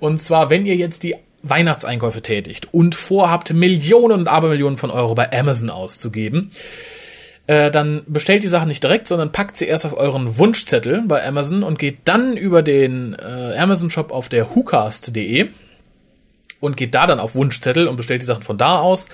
Und 0.00 0.18
zwar, 0.18 0.50
wenn 0.50 0.66
ihr 0.66 0.76
jetzt 0.76 1.02
die 1.02 1.16
Weihnachtseinkäufe 1.42 2.22
tätigt 2.22 2.68
und 2.72 2.94
vorhabt, 2.94 3.52
Millionen 3.52 4.20
und 4.20 4.28
Abermillionen 4.28 4.76
von 4.76 4.90
Euro 4.90 5.14
bei 5.14 5.32
Amazon 5.32 5.70
auszugeben, 5.70 6.50
äh, 7.46 7.70
dann 7.70 8.02
bestellt 8.06 8.42
die 8.42 8.48
Sachen 8.48 8.68
nicht 8.68 8.82
direkt, 8.82 9.08
sondern 9.08 9.32
packt 9.32 9.56
sie 9.56 9.66
erst 9.66 9.86
auf 9.86 9.96
euren 9.96 10.36
Wunschzettel 10.36 11.04
bei 11.06 11.26
Amazon 11.26 11.62
und 11.62 11.78
geht 11.78 12.00
dann 12.04 12.36
über 12.36 12.62
den 12.62 13.14
äh, 13.14 13.56
Amazon-Shop 13.56 14.12
auf 14.12 14.28
der 14.28 14.54
whocast.de 14.54 15.48
und 16.60 16.76
geht 16.76 16.94
da 16.94 17.06
dann 17.06 17.20
auf 17.20 17.34
Wunschzettel 17.34 17.88
und 17.88 17.96
bestellt 17.96 18.20
die 18.20 18.26
Sachen 18.26 18.42
von 18.42 18.58
da 18.58 18.78
aus. 18.78 19.08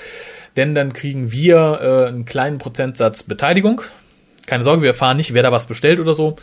Denn 0.57 0.75
dann 0.75 0.93
kriegen 0.93 1.31
wir 1.31 1.81
äh, 1.81 2.09
einen 2.09 2.25
kleinen 2.25 2.59
Prozentsatz 2.59 3.23
Beteiligung. 3.23 3.83
Keine 4.47 4.63
Sorge, 4.63 4.83
wir 4.83 4.89
erfahren 4.89 5.17
nicht, 5.17 5.35
wer 5.35 5.43
da 5.43 5.53
was 5.53 5.67
bestellt 5.67 6.01
oder 6.01 6.15
so. 6.15 6.37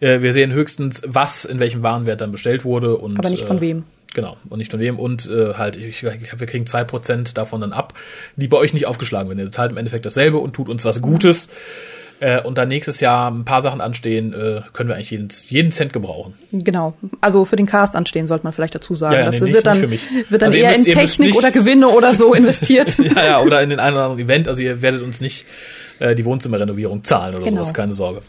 Äh, 0.00 0.20
wir 0.20 0.32
sehen 0.32 0.52
höchstens, 0.52 1.02
was 1.06 1.44
in 1.44 1.60
welchem 1.60 1.82
Warenwert 1.82 2.20
dann 2.20 2.32
bestellt 2.32 2.64
wurde. 2.64 2.96
Und, 2.96 3.18
Aber 3.18 3.30
nicht 3.30 3.44
von 3.44 3.58
äh, 3.58 3.62
wem. 3.62 3.84
Genau, 4.14 4.36
und 4.48 4.58
nicht 4.58 4.70
von 4.70 4.80
wem. 4.80 4.98
Und 4.98 5.28
äh, 5.28 5.54
halt, 5.54 5.76
ich, 5.76 6.02
ich 6.02 6.40
wir 6.40 6.46
kriegen 6.46 6.66
zwei 6.66 6.84
Prozent 6.84 7.36
davon 7.36 7.60
dann 7.60 7.72
ab, 7.72 7.92
die 8.36 8.48
bei 8.48 8.56
euch 8.56 8.72
nicht 8.72 8.86
aufgeschlagen 8.86 9.28
werden. 9.28 9.40
Ihr 9.40 9.50
zahlt 9.50 9.72
im 9.72 9.76
Endeffekt 9.76 10.06
dasselbe 10.06 10.38
und 10.38 10.54
tut 10.54 10.68
uns 10.68 10.84
was 10.84 11.02
Gutes. 11.02 11.48
Äh, 12.20 12.40
und 12.40 12.56
dann 12.58 12.68
nächstes 12.68 13.00
Jahr 13.00 13.30
ein 13.30 13.44
paar 13.44 13.60
Sachen 13.62 13.80
anstehen, 13.80 14.32
äh, 14.32 14.62
können 14.72 14.88
wir 14.88 14.96
eigentlich 14.96 15.10
jeden, 15.10 15.28
jeden 15.48 15.70
Cent 15.70 15.92
gebrauchen. 15.92 16.34
Genau. 16.52 16.94
Also 17.20 17.44
für 17.44 17.56
den 17.56 17.66
Cast 17.66 17.94
anstehen, 17.96 18.26
sollte 18.26 18.44
man 18.44 18.52
vielleicht 18.52 18.74
dazu 18.74 18.94
sagen. 18.94 19.14
Ja, 19.14 19.20
ja, 19.20 19.26
das 19.26 19.40
nee, 19.40 19.46
nicht- 19.46 19.54
wird 19.54 19.66
dann, 19.66 19.80
nicht 19.80 20.00
für 20.04 20.14
mich. 20.14 20.30
wird 20.30 20.42
dann 20.42 20.48
Also 20.48 20.58
eher 20.58 20.70
müsst- 20.70 20.86
in 20.86 20.94
Technik 20.94 21.28
nicht- 21.28 21.38
oder 21.38 21.50
Gewinne 21.50 21.88
oder 21.88 22.14
so 22.14 22.32
investiert. 22.34 22.96
ja, 22.98 23.24
ja, 23.24 23.40
oder 23.40 23.60
in 23.62 23.70
den 23.70 23.80
einen 23.80 23.96
oder 23.96 24.04
anderen 24.06 24.24
Event. 24.24 24.48
Also 24.48 24.62
ihr 24.62 24.82
werdet 24.82 25.02
uns 25.02 25.20
nicht 25.20 25.44
äh, 25.98 26.14
die 26.14 26.24
Wohnzimmerrenovierung 26.24 27.04
zahlen 27.04 27.34
oder 27.34 27.44
Genau. 27.44 27.56
sowas, 27.62 27.74
keine 27.74 27.92
Sorge. 27.94 28.20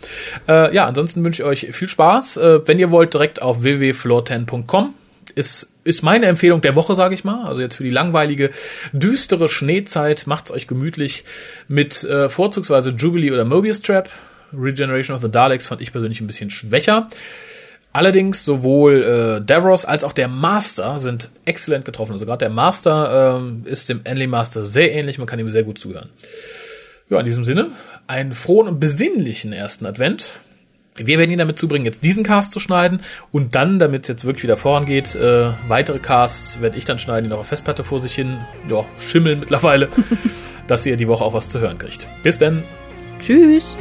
Äh, 0.48 0.74
ja, 0.74 0.86
ansonsten 0.86 1.24
wünsche 1.24 1.42
ich 1.44 1.48
euch 1.48 1.76
viel 1.76 1.88
Spaß. 1.90 2.38
Äh, 2.38 2.68
wenn 2.68 2.80
ihr 2.80 2.92
wollt, 2.92 3.14
direkt 3.14 3.42
auf 3.42 3.62
www.floor10.com. 3.64 4.94
Ist, 5.36 5.72
ist 5.84 6.04
meine 6.04 6.26
Empfehlung 6.26 6.62
der 6.62 6.76
Woche, 6.76 6.96
sage 6.96 7.14
ich 7.14 7.24
mal. 7.24 7.46
Also 7.46 7.62
jetzt 7.62 7.76
für 7.76 7.84
die 7.84 7.90
langweilige, 7.90 8.52
düstere 8.92 9.50
Schneezeit 9.50 10.26
macht's 10.26 10.52
euch 10.52 10.68
gemütlich 10.68 11.26
mit 11.68 12.04
äh, 12.04 12.30
vorzugsweise 12.30 12.92
Jubilee 12.92 13.32
oder 13.32 13.46
Mobius 13.46 13.82
Trap. 13.82 14.10
Regeneration 14.54 15.16
of 15.16 15.22
the 15.22 15.32
Daleks 15.32 15.68
fand 15.68 15.82
ich 15.82 15.92
persönlich 15.92 16.22
ein 16.22 16.28
bisschen 16.28 16.50
schwächer. 16.50 17.08
Allerdings 17.94 18.46
sowohl 18.46 19.04
äh, 19.42 19.46
Davros 19.46 19.86
als 19.86 20.04
auch 20.04 20.14
der 20.14 20.28
Master 20.28 21.00
sind 21.00 21.30
exzellent 21.46 21.84
getroffen. 21.84 22.14
Also 22.14 22.26
gerade 22.26 22.40
der 22.40 22.50
Master 22.50 23.40
ähm, 23.40 23.64
ist 23.66 23.90
dem 23.90 24.02
Enley 24.04 24.28
Master 24.28 24.66
sehr 24.66 24.94
ähnlich, 24.94 25.18
man 25.18 25.28
kann 25.28 25.40
ihm 25.40 25.50
sehr 25.50 25.64
gut 25.64 25.80
zuhören. 25.80 26.10
Ja, 27.10 27.20
in 27.20 27.26
diesem 27.26 27.44
Sinne, 27.44 27.72
einen 28.06 28.34
frohen 28.34 28.68
und 28.68 28.80
besinnlichen 28.80 29.54
ersten 29.54 29.86
Advent. 29.86 30.32
Wir 30.98 31.18
werden 31.20 31.32
ihn 31.32 31.38
damit 31.38 31.58
zubringen, 31.58 31.86
jetzt 31.86 32.04
diesen 32.04 32.24
Cast 32.24 32.54
zu 32.54 32.60
schneiden 32.60 33.02
und 33.32 33.56
dann, 33.56 33.80
damit 33.80 34.04
es 34.04 34.08
jetzt 34.08 34.26
wirklich 34.26 34.44
wieder 34.44 34.58
vorangeht, 34.58 35.16
äh, 35.16 35.52
weitere 35.68 36.00
Casts 36.00 36.62
werde 36.62 36.78
ich 36.78 36.86
dann 36.86 37.00
schneiden, 37.00 37.26
die 37.26 37.30
noch 37.30 37.40
auf 37.40 37.48
Festplatte 37.48 37.84
vor 37.84 38.00
sich 38.00 38.16
hin, 38.16 38.38
ja, 38.70 38.86
schimmeln 39.00 39.40
mittlerweile, 39.40 39.90
dass 40.68 40.86
ihr 40.86 40.98
die 40.98 41.08
Woche 41.08 41.24
auch 41.24 41.34
was 41.34 41.50
zu 41.50 41.60
hören 41.60 41.78
kriegt. 41.78 42.08
Bis 42.24 42.38
dann. 42.38 42.64
Tschüss. 43.20 43.76